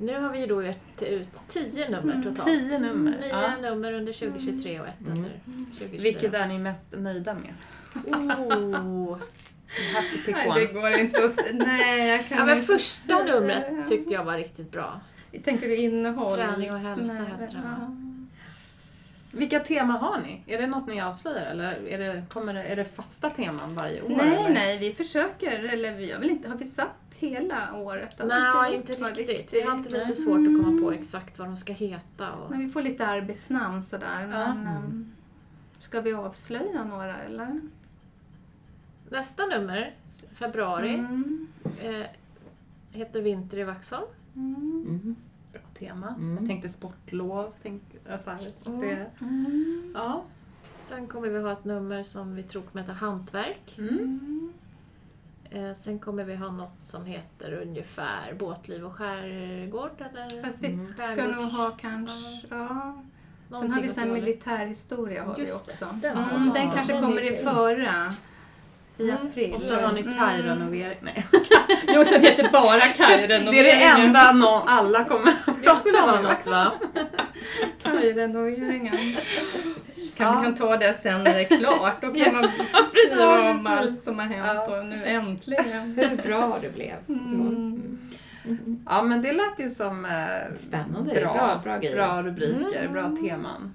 [0.00, 2.48] Nu har vi ju då gett ut tio nummer Mm, totalt.
[2.48, 3.10] Tio nummer.
[3.10, 3.56] Nio Ja.
[3.62, 5.12] nummer under 2023 och ett Mm.
[5.18, 6.02] under 2024.
[6.02, 7.54] Vilket är ni mest nöjda med?
[8.38, 9.18] Oh.
[10.26, 11.40] Nej, det går inte att...
[11.52, 15.00] Nej, jag kan Ja, men inte första numret tyckte jag var riktigt bra.
[15.44, 16.36] Tänker du innehåll?
[16.36, 17.96] Träning och hälsa heter Ja.
[19.32, 20.42] Vilka tema har ni?
[20.46, 24.02] Är det något ni avslöjar eller är det, kommer det, är det fasta teman varje
[24.02, 24.08] år?
[24.08, 24.54] Nej, eller?
[24.54, 25.64] nej, vi försöker.
[25.64, 26.48] Eller vi har väl inte...
[26.48, 28.18] Har vi satt hela året?
[28.20, 29.52] Har Nej, gjort, inte va, riktigt.
[29.52, 30.16] Vi har alltid lite Nej.
[30.16, 32.32] svårt att komma på exakt vad de ska heta.
[32.32, 32.50] Och...
[32.50, 34.20] Men vi får lite arbetsnamn sådär.
[34.32, 34.54] Ja.
[34.54, 35.12] Men, ehm,
[35.78, 37.60] Ska vi avslöja några eller?
[39.10, 39.94] Nästa nummer,
[40.34, 41.48] februari, Mm.
[41.80, 42.06] eh,
[42.92, 44.06] heter Vinter i Vaxholm.
[45.88, 46.02] Mm.
[46.18, 46.36] Mm.
[46.36, 47.52] Jag tänkte sportlov.
[47.62, 48.30] Tänk, alltså,
[48.80, 49.92] det, Mm.
[49.94, 50.22] ja.
[50.88, 53.74] Sen kommer vi ha ett nummer som vi tror kommer heta Hantverk.
[53.78, 54.52] Mm.
[55.50, 59.90] Eh, sen kommer vi ha något som heter ungefär Båtliv och skärgård.
[60.10, 60.92] Eller Fast vi Mm.
[61.12, 62.46] ska nog ha kanske...
[62.50, 63.02] Ja.
[63.60, 64.24] Sen har vi hållet.
[64.24, 65.86] militärhistoria har vi också.
[66.02, 68.14] den mm, den kanske kommer i förra.
[69.00, 69.26] I Mm.
[69.26, 69.54] april.
[69.54, 70.14] Och så har ni Mm.
[70.14, 70.98] kajrenovering.
[71.00, 71.26] Nej.
[71.88, 72.76] Jo, så det heter bara
[73.50, 76.24] Det är det enda någon, alla kommer att Det skulle prata vara om.
[76.24, 76.72] något va?
[77.82, 78.96] Kajrenoveringen.
[80.16, 80.42] Kanske Ja.
[80.42, 82.02] kan ta det sen när det är klart.
[82.02, 82.48] Då kan man
[82.92, 84.78] skriva om allt som har hänt Ja.
[84.78, 85.94] och nu äntligen.
[85.96, 86.94] Hur bra det blev.
[87.06, 87.40] Så.
[87.42, 87.98] Mm.
[88.88, 91.14] Ja men det lät ju som eh, Spännande.
[91.20, 92.92] bra, Bra- bra bra rubriker, Mm.
[92.92, 93.74] bra teman.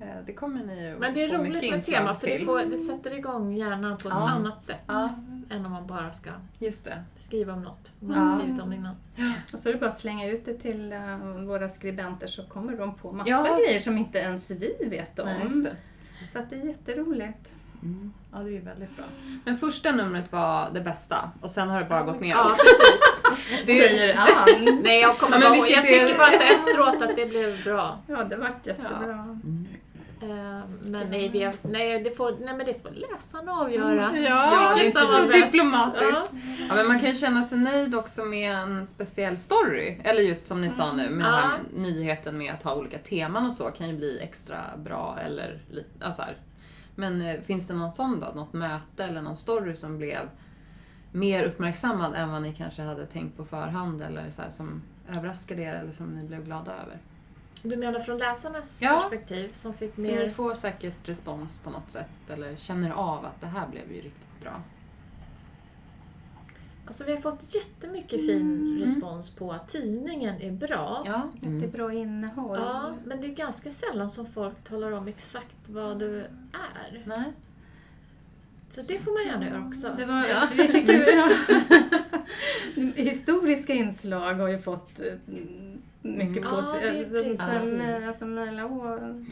[0.00, 2.78] Eh, det kommer ni ju Men det är roligt med tema för det, får, det
[2.78, 4.28] sätter igång hjärnan på ett Ja.
[4.28, 5.08] annat sätt Ja,
[5.50, 7.02] än om man bara ska just det.
[7.20, 8.38] skriva om något man Ja.
[8.38, 8.94] skrivit om innan.
[9.52, 12.76] Och så är det bara att slänga ut det till eh, våra skribenter så kommer
[12.76, 13.56] de på massa Ja.
[13.58, 15.26] grejer som inte ens vi vet om.
[15.26, 15.76] Nej, just det.
[16.28, 17.54] Så att det är jätteroligt.
[17.82, 18.12] Mm.
[18.32, 19.04] Ja, det är väldigt bra.
[19.44, 22.58] Men första numret var det bästa och sen har det bara gått Ja, neråt.
[22.58, 23.66] precis.
[23.66, 24.80] Det- Säger Ann.
[24.82, 25.70] Nej, jag kommer Ja, bara ihåg.
[25.70, 27.98] Jag tycker bara så efteråt att det blev bra.
[28.06, 29.12] Ja, det vart jättebra.
[29.14, 29.66] Mm.
[30.22, 34.18] Eh, Men nej, vi har, nej, det får, nej, men det får läsarna avgöra.
[34.18, 35.32] Ja, det är bäst.
[35.52, 36.32] diplomatiskt.
[36.68, 36.74] Ja.
[36.74, 40.00] men man kan ju känna sig nöjd också med en speciell story.
[40.04, 41.80] Eller just som ni sa nu, med den här Ja.
[41.80, 46.04] nyheten med att ha olika teman och så kan ju bli extra bra eller lite,
[46.04, 46.36] alltså här.
[46.94, 48.26] Men eh, finns det någon sån då?
[48.34, 50.28] Något möte eller någon story som blev
[51.12, 54.82] mer uppmärksammad än vad ni kanske hade tänkt på förhand eller så här, som
[55.16, 56.98] överraskade er eller som ni blev glada över?
[57.62, 59.00] Du menar från läsarnas Ja.
[59.00, 60.26] perspektiv som fick För mer...
[60.26, 63.96] ni får säkert respons på något sätt eller känner av att det här blev ju
[64.00, 64.52] riktigt bra.
[66.86, 71.02] Alltså vi har fått jättemycket fin respons på att tidningen är bra.
[71.06, 71.28] Ja.
[71.40, 72.58] Det är bra innehåll.
[72.58, 77.02] Ja, men det är ganska sällan som folk talar om exakt vad du är.
[77.04, 77.32] Nej.
[78.70, 79.94] Så det får man gärna göra också.
[79.96, 81.30] Det var, vi fick ju, ja.
[82.94, 85.69] Historiska inslag har ju fått mm,
[86.02, 86.42] mycket Mm.
[86.50, 86.82] på Ja, sig.
[86.82, 87.68] det är Alltså, precis.
[87.68, 89.24] Sen med att de mejlar år.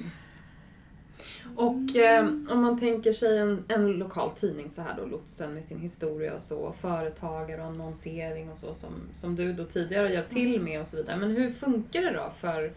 [1.57, 5.65] Och eh, om man tänker sig en, en lokal tidning så här då, Lotsen med
[5.65, 10.13] sin historia och så, företagare och annonsering och så som, som du då tidigare har
[10.13, 11.17] hjälpt till med och så vidare.
[11.17, 12.73] Men hur funkar det då för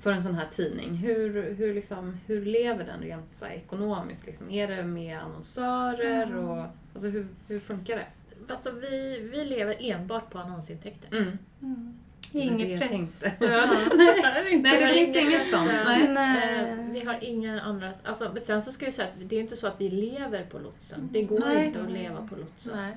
[0.00, 0.94] för en sån här tidning.
[0.94, 4.26] Hur, hur, liksom, hur lever den rent så här, ekonomiskt?
[4.26, 4.50] Liksom?
[4.50, 8.06] Är det med annonsörer och alltså, hur, hur funkar det?
[8.52, 11.16] Alltså vi, vi lever enbart på annonsintäkter.
[11.18, 11.38] Mm.
[11.62, 11.98] Mm.
[12.32, 13.68] Det Inget pressstöd.
[13.96, 15.70] Nej, det finns inget sånt.
[15.84, 16.08] Nej.
[16.08, 16.64] Nej.
[16.64, 17.92] Eh, Vi har inga andra...
[18.04, 20.44] Alltså, men sen så ska vi säga att det är inte så att vi lever
[20.44, 21.08] på lotsen.
[21.12, 21.66] Det går Nej.
[21.66, 22.72] inte att leva på lotsen.
[22.76, 22.96] Nej.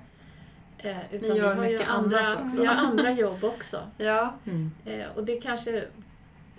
[0.78, 2.62] Eh, Ni utan gör vi har ju mycket andra, annat också.
[2.62, 3.78] Vi har andra jobb också.
[3.98, 4.34] Ja.
[4.86, 5.84] Eh, och det kanske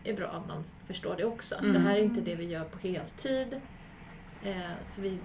[0.04, 1.54] är bra att man förstår det också.
[1.54, 1.72] Att Mm.
[1.74, 3.60] Det här är inte det vi gör på heltid.
[4.44, 4.54] Eh,
[4.84, 5.18] så vi,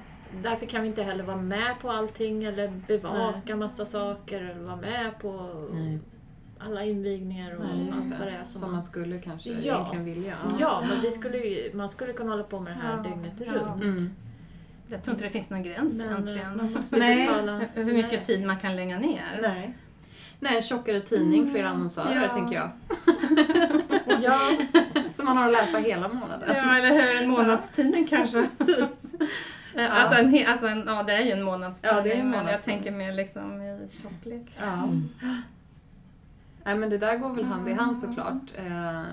[0.43, 4.75] därför kan vi inte heller vara med på allting eller bevaka massa saker eller vara
[4.75, 5.31] med på
[5.73, 5.99] Nej.
[6.59, 9.55] Alla invigningar och Nej, just allt vad det är som, Som man skulle kanske Ja.
[9.75, 10.37] egentligen vilja.
[10.59, 13.33] Ja, men vi skulle, ju- man skulle kunna hålla på med det här Ja, dygnet
[13.45, 13.53] ja.
[13.53, 13.83] runt.
[13.83, 14.09] Mm.
[14.89, 16.73] Jag tror inte det finns någon gräns Men eh, egentligen.
[16.73, 17.29] måste Nej.
[17.73, 19.39] Hur mycket tid man kan lägga ner.
[19.41, 19.73] Nej.
[20.39, 22.33] Nej, en tjockare tidning, fler annonsörer Ja.
[22.33, 22.69] tänker jag.
[24.21, 24.39] Ja,
[25.15, 26.49] Så man har att läsa hela månaden.
[26.55, 27.23] Ja, eller hur?
[27.23, 28.39] En månadstidning kanske.
[28.39, 32.29] Eh, Alltså, en, alltså en, ja, det är ju en månadstidning, Ja, det är en
[32.29, 32.83] men jag månadstidning.
[32.83, 34.45] tänker mer liksom i tjocklek.
[34.59, 34.89] Ja.
[36.67, 38.53] Nej, men det där går väl hand i hand såklart.
[38.55, 39.03] Eh,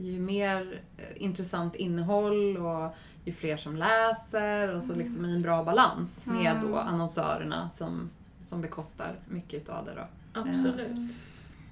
[0.00, 2.94] ju mer eh, intressant innehåll och
[3.24, 8.10] ju fler som läser och så liksom i en bra balans med då annonsörerna som,
[8.40, 10.40] som bekostar mycket av det då.
[10.40, 11.12] absolut.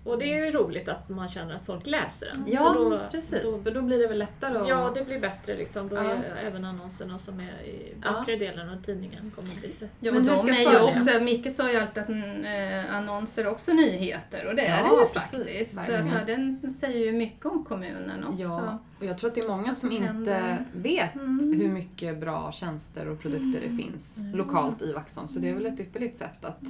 [0.04, 2.44] Och det är ju roligt att man känner att folk läser den.
[2.52, 3.56] Ja, För då- precis.
[3.56, 4.68] då- för då blir det väl lättare att...
[4.68, 5.88] Ja, det blir bättre liksom.
[5.88, 6.02] Då Ja.
[6.02, 8.12] är även annonserna som är i Ja.
[8.12, 9.90] bakre delen av tidningen kommer att bli sett.
[10.00, 12.44] Ja, Men hur de ska är ju också, Micke sa ju alltid att mm,
[12.84, 15.98] eh, annonser är också nyheter och det är Ja, det ju precis, faktiskt.
[15.98, 18.42] Alltså, den säger ju mycket om kommunen också.
[18.42, 20.64] Ja, och jag tror att det är många som inte händer.
[20.72, 21.60] vet Mm.
[21.60, 25.28] hur mycket bra tjänster och produkter det finns lokalt i Vaxholm.
[25.28, 26.62] Så det är väl ett ypperligt sätt att,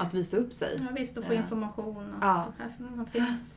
[0.00, 0.78] att visa upp sig.
[0.80, 2.34] Ja, visst, och få information och Ja.
[2.34, 3.56] att här man finns.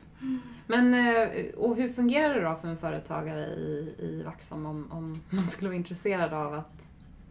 [0.66, 5.22] Men, eh, och hur fungerar det då för en företagare i, i Vaxholm om, om
[5.30, 6.88] man skulle vara intresserad av att,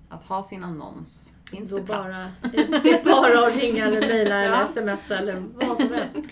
[0.10, 1.34] att ha sin annons?
[1.52, 2.32] Finns Då det plats?
[2.42, 2.52] Bara,
[2.84, 4.68] det är bara att ringa eller mejla eller Ja.
[4.68, 6.30] smsa eller vad som helst.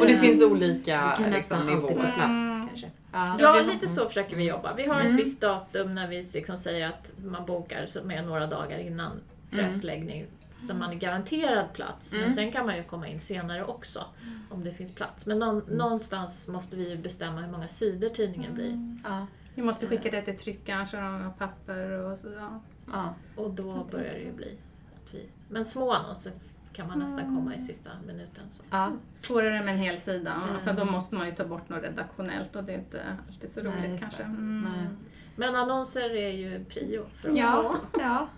[0.00, 2.12] Och det Eh, finns olika kan liksom, nästan alltid få nivåer.
[2.16, 2.68] plats Mm.
[2.68, 2.90] kanske.
[3.12, 3.36] Ja.
[3.38, 4.74] Ja, lite så försöker vi jobba.
[4.74, 5.16] Vi har ett Mm.
[5.16, 9.10] visst datum när vi liksom säger att man bokar är några dagar innan
[9.50, 10.26] pressläggning.
[10.68, 12.12] Så man är garanterad plats.
[12.12, 12.24] Mm.
[12.26, 14.04] Men sen kan man ju komma in senare också
[14.50, 15.26] om det finns plats.
[15.26, 18.98] Men någon, någonstans måste vi ju bestämma hur många sidor tidningen blir.
[19.04, 19.26] Ja.
[19.54, 22.28] Vi måste skicka det till tryckaren så de har papper och så.
[22.32, 22.60] Ja.
[22.92, 23.14] Ja.
[23.36, 24.58] Och då börjar det ju bli
[25.04, 25.28] att vi...
[25.48, 26.32] Men små annonser
[26.72, 28.44] kan man nästan komma i sista minuten.
[28.52, 28.62] Så.
[28.70, 28.92] Ja.
[29.10, 30.32] Svårare med en hel sida.
[30.32, 30.86] Alltså, Mm.
[30.86, 33.72] då måste man ju ta bort något redaktionellt och det är inte alltid så Nej,
[33.72, 34.22] roligt just kanske.
[34.22, 34.60] Mm.
[34.60, 34.86] Nej.
[35.36, 37.38] Men annonser är ju prio för oss.
[37.38, 37.74] Ja.
[37.98, 38.28] ja.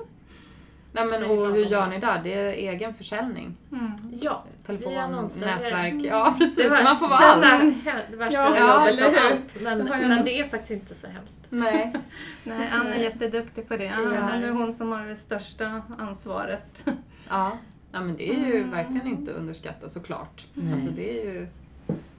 [0.92, 2.20] Nej, men, och hur gör ni där?
[2.24, 3.56] Det är egen försäljning?
[3.72, 3.92] Mm.
[4.22, 5.94] Ja, Telefon, nätverk?
[6.04, 6.56] Ja, precis.
[6.56, 7.74] Det var- Man får vara allt.
[8.10, 9.32] Det värsta Ja, jobbet eller av hur?
[9.32, 9.60] allt.
[9.62, 11.40] Men, Det har jag men det är faktiskt inte så hemskt.
[11.50, 11.92] Nej.
[12.44, 13.84] Nej, Anna är jätteduktig på det.
[13.84, 14.00] Ja.
[14.40, 16.84] Det är hon som har det största ansvaret.
[17.30, 17.58] Ja.
[17.92, 20.46] ja, men det är ju verkligen inte underskattat såklart.
[20.54, 20.72] Nej.
[20.74, 21.46] Alltså det är ju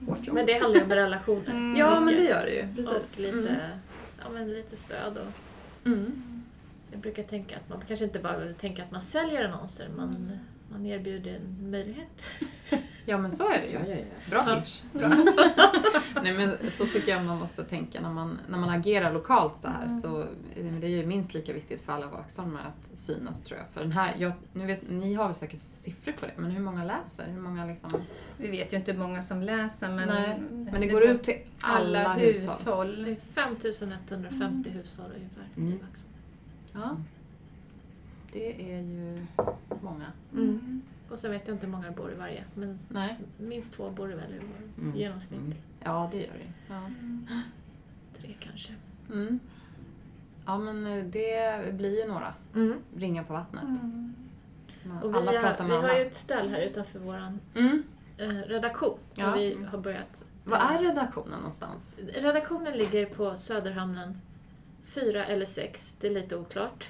[0.07, 0.35] hårt jobb.
[0.35, 1.49] Men det handlar ju om relationer.
[1.51, 1.75] Mm.
[1.75, 2.75] Ja, men det gör det ju.
[2.75, 3.13] Precis.
[3.13, 3.55] Och lite, Mm.
[4.19, 5.17] ja, men lite stöd.
[5.17, 6.38] Och Mm.
[6.91, 9.89] Jag brukar tänka att man kanske inte bara behöver tänka att man säljer annonser.
[9.97, 10.31] Man,
[10.71, 12.25] man erbjuder en möjlighet.
[13.05, 13.73] Ja, men så är det ju.
[13.73, 14.29] Ja, ja, ja.
[14.45, 14.81] Bra pitch.
[14.93, 15.07] Bra.
[16.23, 19.67] Nej, men så tycker jag man måste tänka när man, när man agerar lokalt så
[19.67, 19.89] här.
[19.89, 20.19] Så
[20.55, 23.67] är det, är ju minst lika viktigt för alla vaxholmare att synas tror jag.
[23.73, 26.61] För den här, jag, nu vet, ni har väl säkert siffror på det, men hur
[26.61, 27.25] många läser?
[27.27, 27.89] Hur många liksom?
[28.37, 30.39] Vi vet ju inte hur många som läser men, Nej,
[30.71, 32.49] Men det går ut till alla, alla hushåll.
[32.57, 33.03] hushåll.
[33.03, 35.69] Det är 5150 hushåll ungefär Mm.
[35.73, 36.08] i Vaxholm.
[36.79, 36.97] Ja.
[38.31, 39.25] Det är ju
[39.81, 40.05] många.
[40.33, 40.81] Mm.
[41.09, 42.43] Och sen vet jag inte hur många det bor i varje.
[42.55, 43.17] Men Nej.
[43.37, 44.39] minst två bor det väl i
[44.81, 44.95] Mm.
[44.97, 45.39] genomsnitt.
[45.41, 45.53] Mm.
[45.83, 46.73] Ja, det gör det.
[46.73, 46.81] Ja.
[48.21, 48.73] Tre kanske.
[49.13, 49.39] Mm.
[50.45, 52.33] Ja, men eh, det blir ju några
[52.95, 53.81] ringar på vattnet.
[53.83, 54.13] Mm.
[55.03, 55.99] Och vi, Alla har, pratar vi med har alla.
[55.99, 57.23] ju ett ställ här utanför vår
[57.55, 57.83] Mm.
[58.17, 58.97] eh, redaktion.
[59.15, 59.33] Ja.
[59.33, 60.23] Vi har börjat.
[60.43, 61.99] Var är redaktionen någonstans?
[62.13, 64.21] Redaktionen ligger på Söderhamnen
[64.89, 66.87] 4 eller 6, det är lite oklart.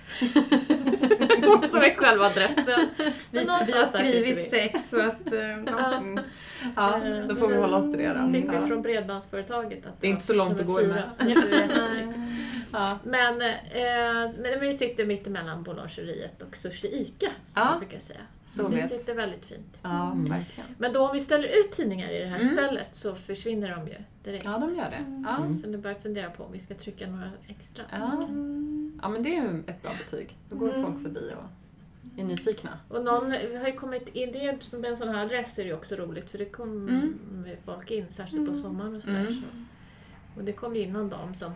[1.72, 2.80] Som är själva adressen.
[3.32, 4.42] Vi, vi har skrivit vi.
[4.44, 5.32] sex så att...
[5.34, 5.64] eh, Ja.
[5.78, 5.94] Ja.
[5.96, 6.20] Mm.
[6.76, 8.34] Ja, då får vi hålla oss till det då.
[8.34, 11.04] Fick vi från Bredbandsföretaget att Det är inte så långt att gå fyra.
[12.74, 13.00] Ja.
[13.04, 17.68] Men, eh, men vi sitter mitt emellan Boulangeriet och Sushi Ica, som Ja.
[17.72, 18.20] jag brukar säga.
[18.52, 18.90] Så vi vet.
[19.00, 19.78] sitter väldigt fint.
[19.82, 20.26] Ja, Mm.
[20.26, 20.70] verkligen.
[20.78, 22.54] Men då om vi ställer ut tidningar i det här Mm.
[22.54, 24.46] stället så försvinner de ju direkt.
[24.46, 25.22] Ja, de gör det.
[25.26, 25.38] Ja.
[25.38, 25.56] Mm.
[25.56, 27.84] Så nu börjar jag fundera på om vi ska trycka några extra.
[27.92, 28.30] Ja.
[29.02, 30.38] ja, men det är ju ett bra betyg.
[30.50, 30.86] Då går Mm.
[30.86, 32.80] folk förbi och är nyfikna.
[32.90, 35.64] Och någon vi har ju kommit in, det är, med en sån här adress är
[35.64, 37.48] det ju också roligt för det kommer Mm.
[37.66, 39.20] folk in, särskilt på sommaren och sådär.
[39.20, 39.34] Mm.
[39.34, 39.48] Så.
[40.40, 41.52] Och det kom ju in någon dam som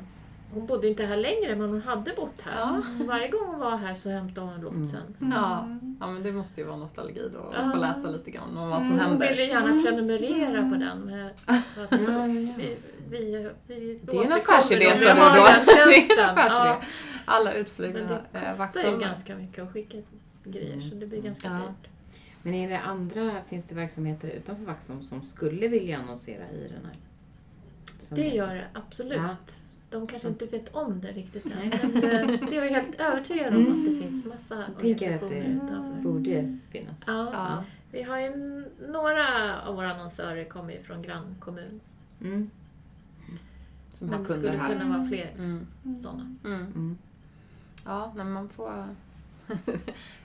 [0.54, 2.60] hon bodde inte här längre men hon hade bott här.
[2.60, 2.82] Ja.
[2.98, 5.16] Så varje gång hon var här så hämtade hon lotsen.
[5.20, 5.68] Ja.
[6.00, 7.72] ja, men det måste ju vara nostalgi då att Ja.
[7.72, 9.30] få läsa lite grann om vad som Hon händer.
[9.30, 10.98] ville gärna prenumerera på den.
[11.00, 12.54] Med, att Ja, vi,
[13.10, 15.44] vi, vi Det är en affärsidé sa du har då.
[15.66, 16.86] Det är en affärsidé.
[17.26, 19.98] Alla men utflugna det eh, kostar ju ganska mycket att skicka
[20.44, 21.54] grejer så det blir ganska Ja.
[21.58, 21.90] dyrt.
[22.46, 26.86] Men är det andra, finns det verksamheter utanför Vaxholm som skulle vilja annonsera i den
[26.86, 26.98] här?
[28.00, 29.20] Som- Det gör det absolut.
[29.94, 30.28] De kanske Så.
[30.28, 31.52] inte vet om det riktigt än.
[31.94, 33.80] Men eh, det är jag helt övertygad om Mm.
[33.80, 36.02] att det finns massa Jag tänker att organisationer det utanför.
[36.02, 37.04] borde finnas.
[37.08, 37.64] Ja, Ja.
[37.92, 38.32] vi har ju
[38.88, 39.26] några
[39.62, 41.80] av våra annonsörer kommer ju från grannkommun.
[42.22, 42.50] Mm.
[43.94, 44.74] Som har det kunder skulle här.
[44.80, 45.68] kunna vara fler Mm.
[46.02, 46.36] sådana.
[46.46, 46.62] Mm.
[46.62, 46.98] Mm.
[47.86, 48.96] Ja, men man får...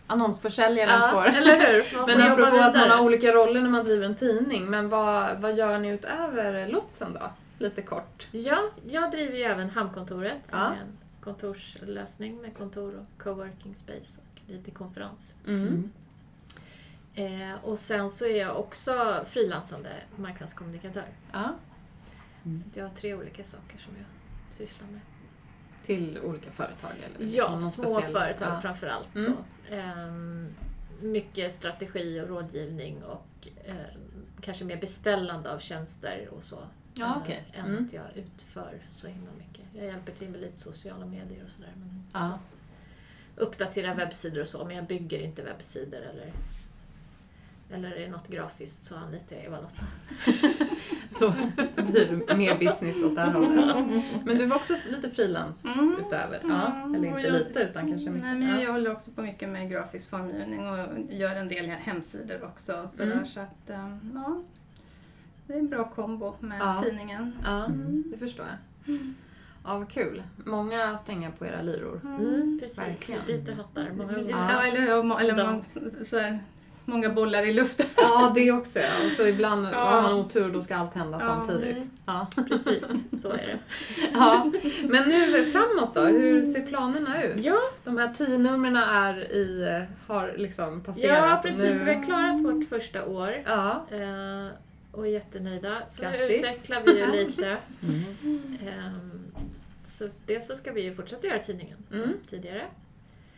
[0.07, 1.27] Annonsförsäljaren Ja, får...
[1.27, 1.97] eller hur?
[1.99, 4.89] Man får Men apropå att man har olika roller när man driver en tidning, men
[4.89, 7.31] vad, vad gör ni utöver lotsen då?
[7.59, 8.29] Lite kort.
[8.31, 10.67] Ja, jag driver ju även Hamnkontoret som Ja.
[10.67, 15.35] är en kontorslösning med kontor och coworking space och lite konferens.
[15.47, 15.91] Mm.
[17.15, 21.05] Eh, och sen så är jag också frilansande marknadskommunikatör.
[21.33, 21.55] Ja.
[22.45, 22.59] Mm.
[22.61, 24.07] Så jag har tre olika saker som jag
[24.57, 25.01] sysslar med.
[25.83, 26.91] Till olika företag?
[26.91, 28.61] Eller liksom Ja, någon små speciell- företag ja.
[28.61, 29.15] framför allt.
[29.15, 29.33] Mm.
[29.33, 29.75] Så.
[29.75, 30.49] Ehm,
[31.01, 34.01] mycket strategi och rådgivning och ehm,
[34.41, 36.59] kanske mer beställande av tjänster och så.
[36.99, 37.45] Ja, eh, okej.
[37.53, 37.85] Än Mm.
[37.87, 39.65] att jag utför så himla mycket.
[39.73, 41.73] Jag hjälper till med lite sociala medier och sådär.
[41.77, 42.39] Men Ja.
[43.35, 46.33] så uppdatera webbsidor och så, men jag bygger inte webbsidor eller
[47.73, 49.87] eller är det något grafiskt så anlitar jag Eva-Lotta.
[51.21, 51.35] Då,
[51.77, 54.05] då blir det mer business åt det här hållet.
[54.25, 55.97] Men du var också lite frilans Mm.
[56.07, 56.41] utöver?
[56.43, 56.95] Ja, Mm.
[56.95, 58.23] eller inte jag- lite utan kanske mycket?
[58.27, 58.61] Nej, men ja.
[58.63, 60.79] jag håller också på mycket med grafisk formgivning och
[61.11, 62.89] gör en del hemsidor också.
[62.89, 63.19] Så, Mm.
[63.19, 64.43] där, så att, eh, ja,
[65.49, 66.83] det är en bra kombo med Ja.
[66.85, 67.33] tidningen.
[67.45, 68.05] Ja, Mm.
[68.11, 68.97] det förstår jag.
[69.65, 70.23] Ja, vad kul.
[70.45, 72.01] Många strängar på era lyror.
[72.05, 73.21] Mm, precis, Verkligen.
[73.27, 74.31] vi byter hattar många gånger.
[74.31, 75.63] Ja, eller, eller må,
[76.05, 76.39] så här,
[76.85, 77.87] många bollar i luften.
[77.97, 78.89] Ja, det också ja.
[79.07, 79.79] Och så ibland Ja.
[79.79, 81.77] har man otur då ska allt hända Ja, samtidigt.
[81.77, 81.91] mm.
[82.07, 82.27] Ja.
[82.49, 82.85] Precis,
[83.23, 83.59] så är det.
[84.13, 84.51] ja.
[84.89, 87.45] Men nu framåt då, hur ser planerna ut?
[87.45, 87.57] Ja.
[87.85, 91.63] De här tio numren är i, har liksom passerat Ja, precis.
[91.79, 91.85] nu...
[91.85, 93.87] Vi har klarat vårt första år Ja.
[93.91, 94.47] eh,
[94.99, 95.79] och är jättenöjda.
[95.91, 96.31] Så nu Grattis.
[96.37, 97.57] utvecklar vi ju lite.
[97.83, 98.05] Mm.
[98.69, 99.23] Ehm,
[99.89, 102.03] så dels så ska vi ju fortsätta göra tidningen Mm.
[102.05, 102.63] som tidigare.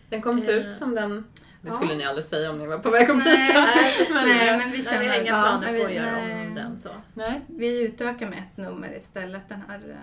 [0.09, 1.25] Den kommer se Eh, ut som den...
[1.63, 1.75] Det Ja.
[1.75, 3.31] skulle ni aldrig säga om ni var på väg att byta.
[3.31, 5.93] Nej, Men- nej, men vi Nej, känner vi har inga ja, planer nej, på att
[5.93, 6.47] vi- göra nej.
[6.47, 6.89] om den så.
[7.15, 7.41] Nej.
[7.47, 9.97] Vi utökar med ett nummer istället det här eh,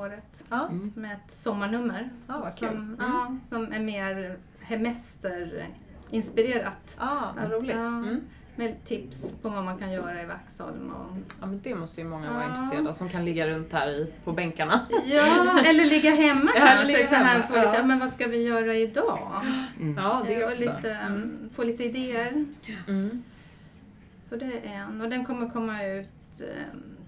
[0.00, 0.44] året.
[0.50, 0.92] Ja, Mm.
[0.96, 2.10] Med ett sommarnummer.
[2.26, 2.68] ja vad kul.
[2.68, 2.96] Som, Mm.
[2.98, 6.96] ja, som är mer hemesterinspirerat.
[7.00, 7.76] Ja, vad roligt.
[7.76, 7.86] Ja.
[7.86, 8.20] Mm.
[8.56, 10.90] Med tips på vad man kan göra i Vaxholm.
[10.90, 12.48] Och, Ja, men det måste ju många vara Ja.
[12.50, 14.80] intresserade av som kan ligga runt här i, på bänkarna.
[15.06, 16.96] ja, eller ligga hemma kanske.
[16.96, 17.74] ligga så här, hemma, få lite, ja.
[17.76, 19.28] ja, men vad ska vi göra idag?
[19.80, 19.96] Mm.
[20.04, 20.60] Ja, det Eh, och också.
[20.64, 22.44] lite, mm, få lite idéer.
[22.88, 23.22] Mm.
[24.28, 25.00] Så det är en.
[25.00, 26.08] Och den kommer komma ut
[26.40, 26.46] eh,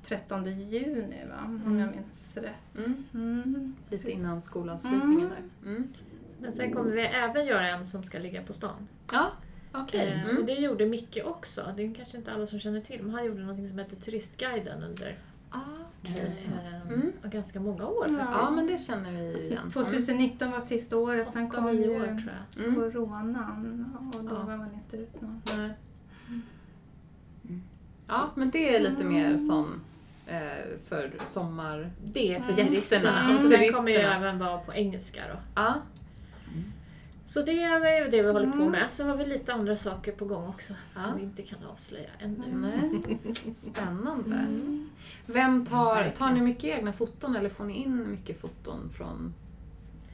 [0.06, 1.36] 13 juni va?
[1.46, 1.78] om Mm.
[1.78, 2.86] jag minns rätt.
[2.86, 3.04] Mm.
[3.14, 3.76] Mm.
[3.90, 5.30] Lite innan skolavslutningen Mm.
[5.62, 5.70] där.
[5.70, 5.88] Mm.
[6.40, 8.88] Men sen kommer vi även göra en som ska ligga på stan.
[9.12, 9.30] Ja,
[9.74, 10.08] okej.
[10.08, 10.46] Eh, Och Mm.
[10.46, 11.72] det gjorde Micke också.
[11.76, 14.82] Det är kanske inte alla som känner till, men han gjorde något som heter Turistguiden
[14.82, 15.18] under
[15.50, 15.58] Ah,
[16.04, 17.12] eh, Mm.
[17.22, 18.16] ganska många år Ja.
[18.18, 18.40] faktiskt.
[18.40, 19.70] Ja, men det känner vi ju igen.
[19.70, 22.64] 2019 var sista året, sen kom nio ju år tror jag.
[22.66, 22.74] Mm.
[22.74, 24.42] coronan och då Ja.
[24.42, 25.42] var man inte ut någon.
[25.56, 25.70] Nej.
[26.28, 27.62] Mm.
[28.08, 29.80] Ja, men det är lite mer som
[30.26, 30.38] eh,
[30.88, 31.90] för sommar...
[32.04, 32.66] Det är för Mm.
[32.66, 33.02] turisterna.
[33.04, 35.38] Gästerna, Och så den kommer ju även vara på engelska då.
[35.54, 35.74] Ja,
[37.32, 38.70] Så det är det vi håller på Mm.
[38.70, 38.86] med.
[38.90, 41.00] Så har vi lite andra saker på gång också Ja.
[41.02, 42.44] som vi inte kan avslöja ännu.
[42.52, 43.18] nej.
[43.54, 44.36] Spännande.
[44.36, 44.90] Mm.
[45.26, 49.34] Vem tar, tar ni mycket egna foton eller får ni in mycket foton från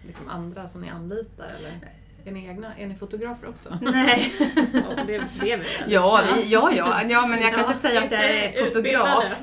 [0.06, 1.46] liksom andra som ni anlitar?
[1.58, 1.72] Eller
[2.24, 3.78] är ni, egna, är ni fotografer också?
[3.82, 4.32] Nej.
[4.88, 5.64] Och det, det är vi.
[5.94, 9.42] Ja, vi, ja, ja, ja, men jag kan Ja, inte säga att jag är fotograf.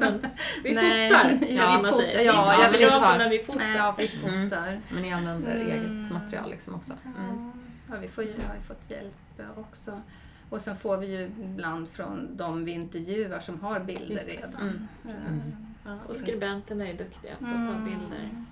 [0.63, 3.75] vi Nej, fotar, ja, vi ja, inte jag vill inte fotografer, ha- men vi fotar.
[3.77, 4.49] Ja, vi Mm.
[4.49, 4.77] fotar.
[4.89, 5.67] Men ni använder Mm.
[5.67, 6.93] eget material liksom också?
[7.19, 7.51] Mm.
[7.89, 10.01] Ja, vi får, ju- har ju fått hjälp också.
[10.49, 14.61] Och sen får vi ju ibland från de vi intervjuar som har bilder redan.
[14.61, 15.41] Mm, Eh,
[15.87, 17.85] Ja, Och skribenterna är duktiga på att ta Mm.
[17.85, 18.45] bilder.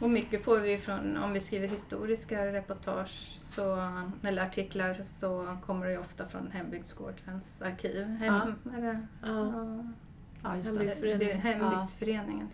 [0.00, 5.86] Och mycket får vi från, om vi skriver historiska reportage så, eller artiklar så kommer
[5.86, 8.04] det ju ofta från Hembygdsgårdens arkiv.
[8.06, 9.28] Hem, är det, Ja.
[9.28, 9.84] ja,
[10.42, 10.50] ja.
[10.50, 11.38] Hembygdsföreningen.
[11.40, 12.48] Hembygdsföreningen.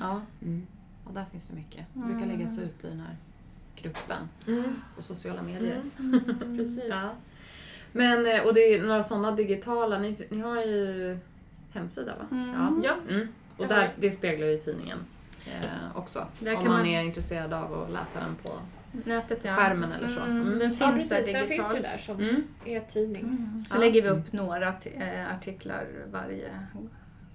[0.00, 0.66] Ja, Mm.
[1.06, 1.86] ja, där finns det mycket.
[1.92, 2.28] Det brukar Mm.
[2.38, 3.16] läggas ut i den här
[3.82, 4.64] gruppen Mm.
[4.96, 5.82] på sociala medier.
[5.98, 6.20] Mm.
[6.56, 6.84] Precis.
[6.90, 7.10] Ja.
[7.92, 11.18] Men, eh, och det är några sådana digitala, ni, ni har ju
[11.72, 12.26] hemsida va?
[12.30, 12.54] Mm.
[12.54, 12.72] Ja.
[13.08, 13.28] Ja, Mm.
[13.56, 14.98] Och Ja, där, det speglar ju tidningen.
[15.46, 16.26] eh, också.
[16.38, 18.50] Där om kan man, man- är intresserad av att läsa den på
[18.92, 19.56] Nätet ja.
[19.56, 20.20] skärmen eller så.
[20.20, 20.58] Mm, Mm.
[20.58, 21.26] Den Ja, finns precis.
[21.26, 21.70] där Den digitalt.
[21.72, 22.42] finns ju där som Mm.
[22.64, 23.22] e-tidning.
[23.22, 23.64] Mm.
[23.68, 23.80] Så Ja.
[23.80, 26.50] lägger vi upp några eh, artiklar varje,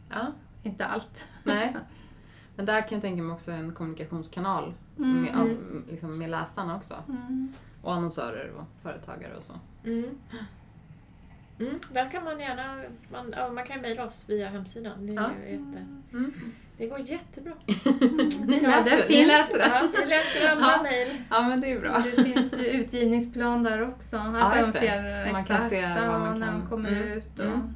[0.09, 0.27] Ja,
[0.63, 1.25] inte allt.
[1.43, 1.75] nej.
[2.55, 5.21] Men där kan jag tänka mig också en kommunikationskanal Mm.
[5.21, 5.57] med, av,
[5.89, 6.95] liksom med läsarna också.
[7.09, 7.53] Mm.
[7.81, 9.53] Och annonsörer och företagare och så.
[9.85, 10.05] Mm.
[11.59, 15.05] Mm, där kan man gärna, man, ja, man kan mejla oss via hemsidan.
[15.07, 15.29] Det, Ja.
[15.47, 16.33] jätte, Mm.
[16.77, 17.53] det går jättebra.
[18.47, 19.27] Ni Ja, läser, det ni finns.
[19.27, 19.67] läser det?
[19.73, 20.83] Ja, vi läser alla Ja.
[20.83, 21.07] mejl.
[21.29, 22.03] Ja men det är bra.
[22.15, 24.17] Det finns ju utgivningsplan där också.
[24.17, 24.79] Alltså de det.
[24.79, 27.03] ser Så man kan exakt se ja, vad man när kan- de kommer Mm.
[27.17, 27.73] ut och Mm.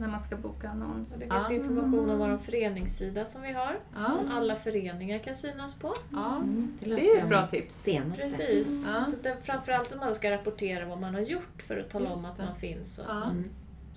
[0.00, 1.18] När man ska boka Och annons.
[1.20, 1.44] det Ja.
[1.44, 3.78] finns information om vår föreningssida som vi har.
[3.94, 4.04] Ja.
[4.06, 5.94] Som alla föreningar kan synas på.
[6.12, 7.74] Ja, Mm, det läste är ett bra tips.
[7.82, 8.22] Senaste.
[8.28, 8.86] Precis.
[8.94, 9.04] Ja.
[9.04, 12.24] Så det, framförallt om man ska rapportera vad man har gjort för att tala Just
[12.24, 12.44] om att det.
[12.44, 13.14] man finns och Ja.
[13.14, 13.50] man, Mm.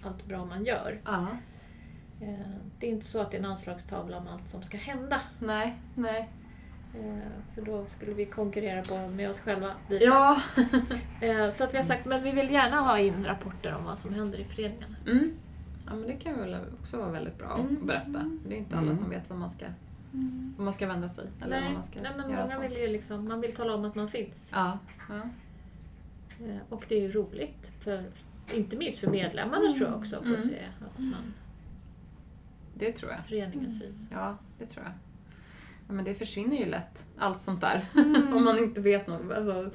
[0.03, 1.01] allt bra man gör.
[1.05, 1.27] Ja.
[2.21, 2.49] Eh,
[2.79, 5.21] Det är inte så att det är en anslagstavla om allt som ska hända.
[5.39, 6.29] Nej, nej.
[6.99, 7.17] Eh,
[7.55, 10.05] För då skulle vi konkurrera på med oss själva lite.
[10.05, 10.41] Ja.
[11.21, 13.99] Eh, Så att vi har sagt, men vi vill gärna ha in rapporter om vad
[13.99, 14.95] som händer i föreningarna.
[15.07, 15.33] Mm.
[15.91, 17.77] Ja men det kan väl också vara väldigt bra Mm.
[17.81, 18.29] att berätta.
[18.47, 18.95] Det är inte alla Mm.
[18.97, 19.65] som vet vad man ska,
[20.57, 22.63] vad man ska vända sig eller Nej, man ska nej men göra många sånt.
[22.65, 24.49] vill ju liksom, man vill tala om att man finns.
[24.53, 24.79] Ja.
[25.09, 25.15] ja.
[26.45, 28.03] Eh, Och det är ju roligt, för,
[28.53, 30.41] inte minst för medlemmarna tror jag också, att Mm.
[30.41, 31.33] se att man,
[32.73, 33.25] Det tror jag.
[33.25, 34.07] föreningen syns.
[34.11, 34.93] Ja, det tror jag.
[35.87, 37.85] Ja, men det försvinner ju lätt, allt sånt där.
[37.95, 38.33] Mm.
[38.37, 39.31] Om man inte vet något.
[39.31, 39.71] Alltså,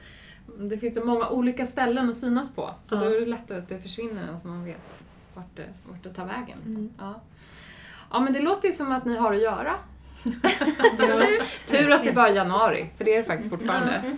[0.59, 2.71] det finns så många olika ställen att synas på.
[2.83, 3.01] Så Ja.
[3.01, 5.05] då är det lättare att det försvinner än att man vet
[5.37, 6.59] vart det, vart det tar vägen.
[6.65, 6.77] Liksom.
[6.77, 6.93] Mm.
[6.99, 7.21] Ja.
[8.13, 9.75] ja, men det låter ju som att ni har att göra.
[11.67, 14.03] Tur att det bara är januari, för det är det faktiskt fortfarande.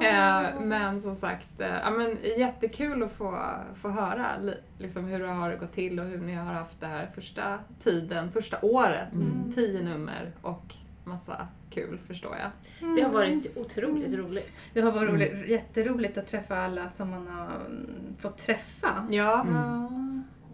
[0.00, 3.38] Eh, men som sagt, eh, ja, men jättekul att få,
[3.82, 6.86] få höra li, liksom hur det har gått till och hur ni har haft det
[6.86, 9.12] här första tiden, första året.
[9.12, 9.52] Mm.
[9.54, 10.74] Tio nummer och
[11.04, 12.50] massa kul förstår jag.
[12.96, 14.52] Det har varit otroligt roligt.
[14.72, 19.06] Det har varit roligt, jätteroligt att träffa alla som man har mm, fått träffa.
[19.10, 19.90] Ja, Ja.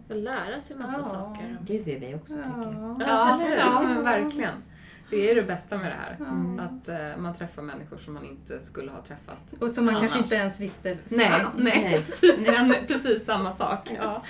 [0.07, 1.03] Få lära sig massa Ja.
[1.03, 1.57] saker.
[1.61, 2.75] Det är det vi också tycker.
[2.79, 2.97] Ja.
[2.99, 4.53] ja, ja men verkligen.
[5.09, 6.15] Det är det bästa med det här.
[6.19, 6.59] Mm.
[6.59, 9.53] Att eh, man träffar människor som man inte skulle ha träffat.
[9.59, 10.01] Och som man Annars.
[10.11, 11.53] kanske inte ens visste Nej, fanns.
[11.57, 12.05] nej.
[12.47, 12.83] Nej.
[12.87, 13.91] Precis samma sak.
[13.97, 14.23] Ja.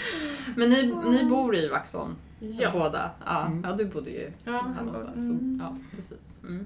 [0.55, 2.71] Men ni, ni bor i Vaxholm Ja.
[2.71, 3.11] båda?
[3.25, 3.45] Ja.
[3.45, 3.63] Mm.
[3.67, 5.17] ja, du bodde ju Ja, här någonstans.
[5.17, 5.59] mm.
[5.63, 6.39] Ja, precis.
[6.43, 6.65] Mm.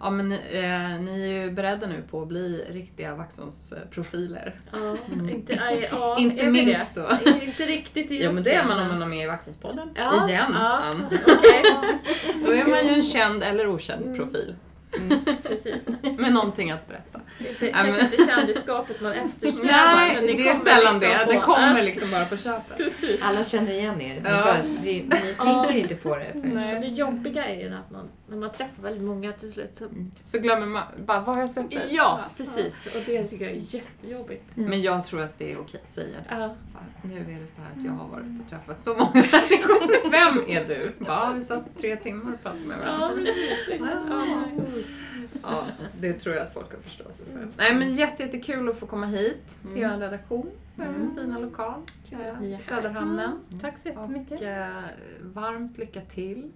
[0.00, 4.54] Ja, men eh, ni är ju beredda nu på att bli riktiga Vaxholmsprofiler.
[4.72, 4.96] Ja,
[5.30, 7.00] inte, aj, ja, Inte minst det?
[7.24, 7.30] då.
[7.44, 9.88] Inte riktigt i Ja, men det är man om man är med i Vaxholmspodden.
[9.94, 10.50] Ja, Igen.
[10.54, 10.82] ja.
[11.26, 11.62] Okej,
[12.44, 14.54] Då är man ju en känd eller okänd profil.
[15.42, 15.88] Precis.
[16.18, 17.20] Med någonting att berätta.
[17.48, 19.96] Inte, Ja, kanske men- inte kändisskapet man eftersträvar.
[19.96, 21.24] Nej, men det, är kommer sällan liksom det.
[21.26, 22.76] på- Det kommer liksom bara på köpet.
[22.76, 23.22] Precis.
[23.22, 24.14] Alla känner igen er.
[24.14, 24.42] Ni, Ja.
[24.44, 26.32] bara, ni, ni tänker inte på det.
[26.34, 26.80] Nej.
[26.80, 29.88] Det jobbiga är ju att man, när man träffar väldigt många till slut så...
[30.24, 31.86] Så glömmer man bara, vad har jag sett det?
[31.90, 32.86] Ja, precis.
[32.96, 34.44] Och det tycker jag är jättejobbigt.
[34.54, 36.34] Men jag tror att det är okej att säga det.
[36.34, 39.10] Ja, Bara, Nu är det så här att jag har varit och träffat så många
[39.14, 40.10] människor.
[40.10, 40.92] Vem är du?
[41.04, 43.06] Bara, vi satt tre timmar och pratade med varandra.
[43.06, 43.24] ja
[43.66, 43.86] precis.
[43.90, 44.64] Ja, nej.
[45.42, 45.66] Ja,
[46.00, 47.48] det tror jag att folk har förståelse för.
[47.56, 50.50] Nej men jätte, jättekul att få komma hit till er redaktion.
[50.78, 51.14] Mm.
[51.16, 51.82] Fina lokal.
[52.10, 52.60] är Eh.
[52.68, 53.38] Söderhamnen.
[53.60, 54.40] Tack så jättemycket.
[54.40, 54.82] Och eh,
[55.20, 56.52] varmt lycka till.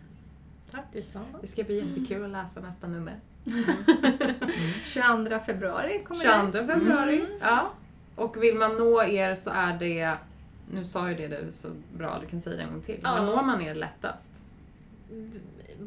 [0.77, 1.39] Tack detsamma.
[1.41, 3.21] Det ska bli jättekul att läsa nästa nummer.
[4.85, 6.67] 22 februari kommer 22 det.
[6.67, 7.21] februari.
[7.21, 7.33] Mm.
[7.41, 7.71] Ja.
[8.17, 10.13] Och vill man nå er så är det,
[10.73, 11.69] nu sa ju det du så
[11.99, 13.01] bra, du kan säga det en gång till.
[13.03, 13.11] Ja.
[13.15, 14.43] Var når man er lättast?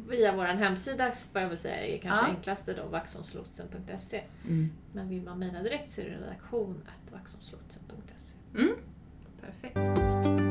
[0.10, 2.36] Via vår hemsida får jag väl säga är kanske Ja.
[2.36, 4.24] enklaste då, vaxholmslotsen.se.
[4.48, 4.70] Mm.
[4.94, 6.82] Men vill man mejla direkt så är det redaktion
[7.12, 8.64] vaxholmslotsen.se.
[9.42, 10.49] Perfekt.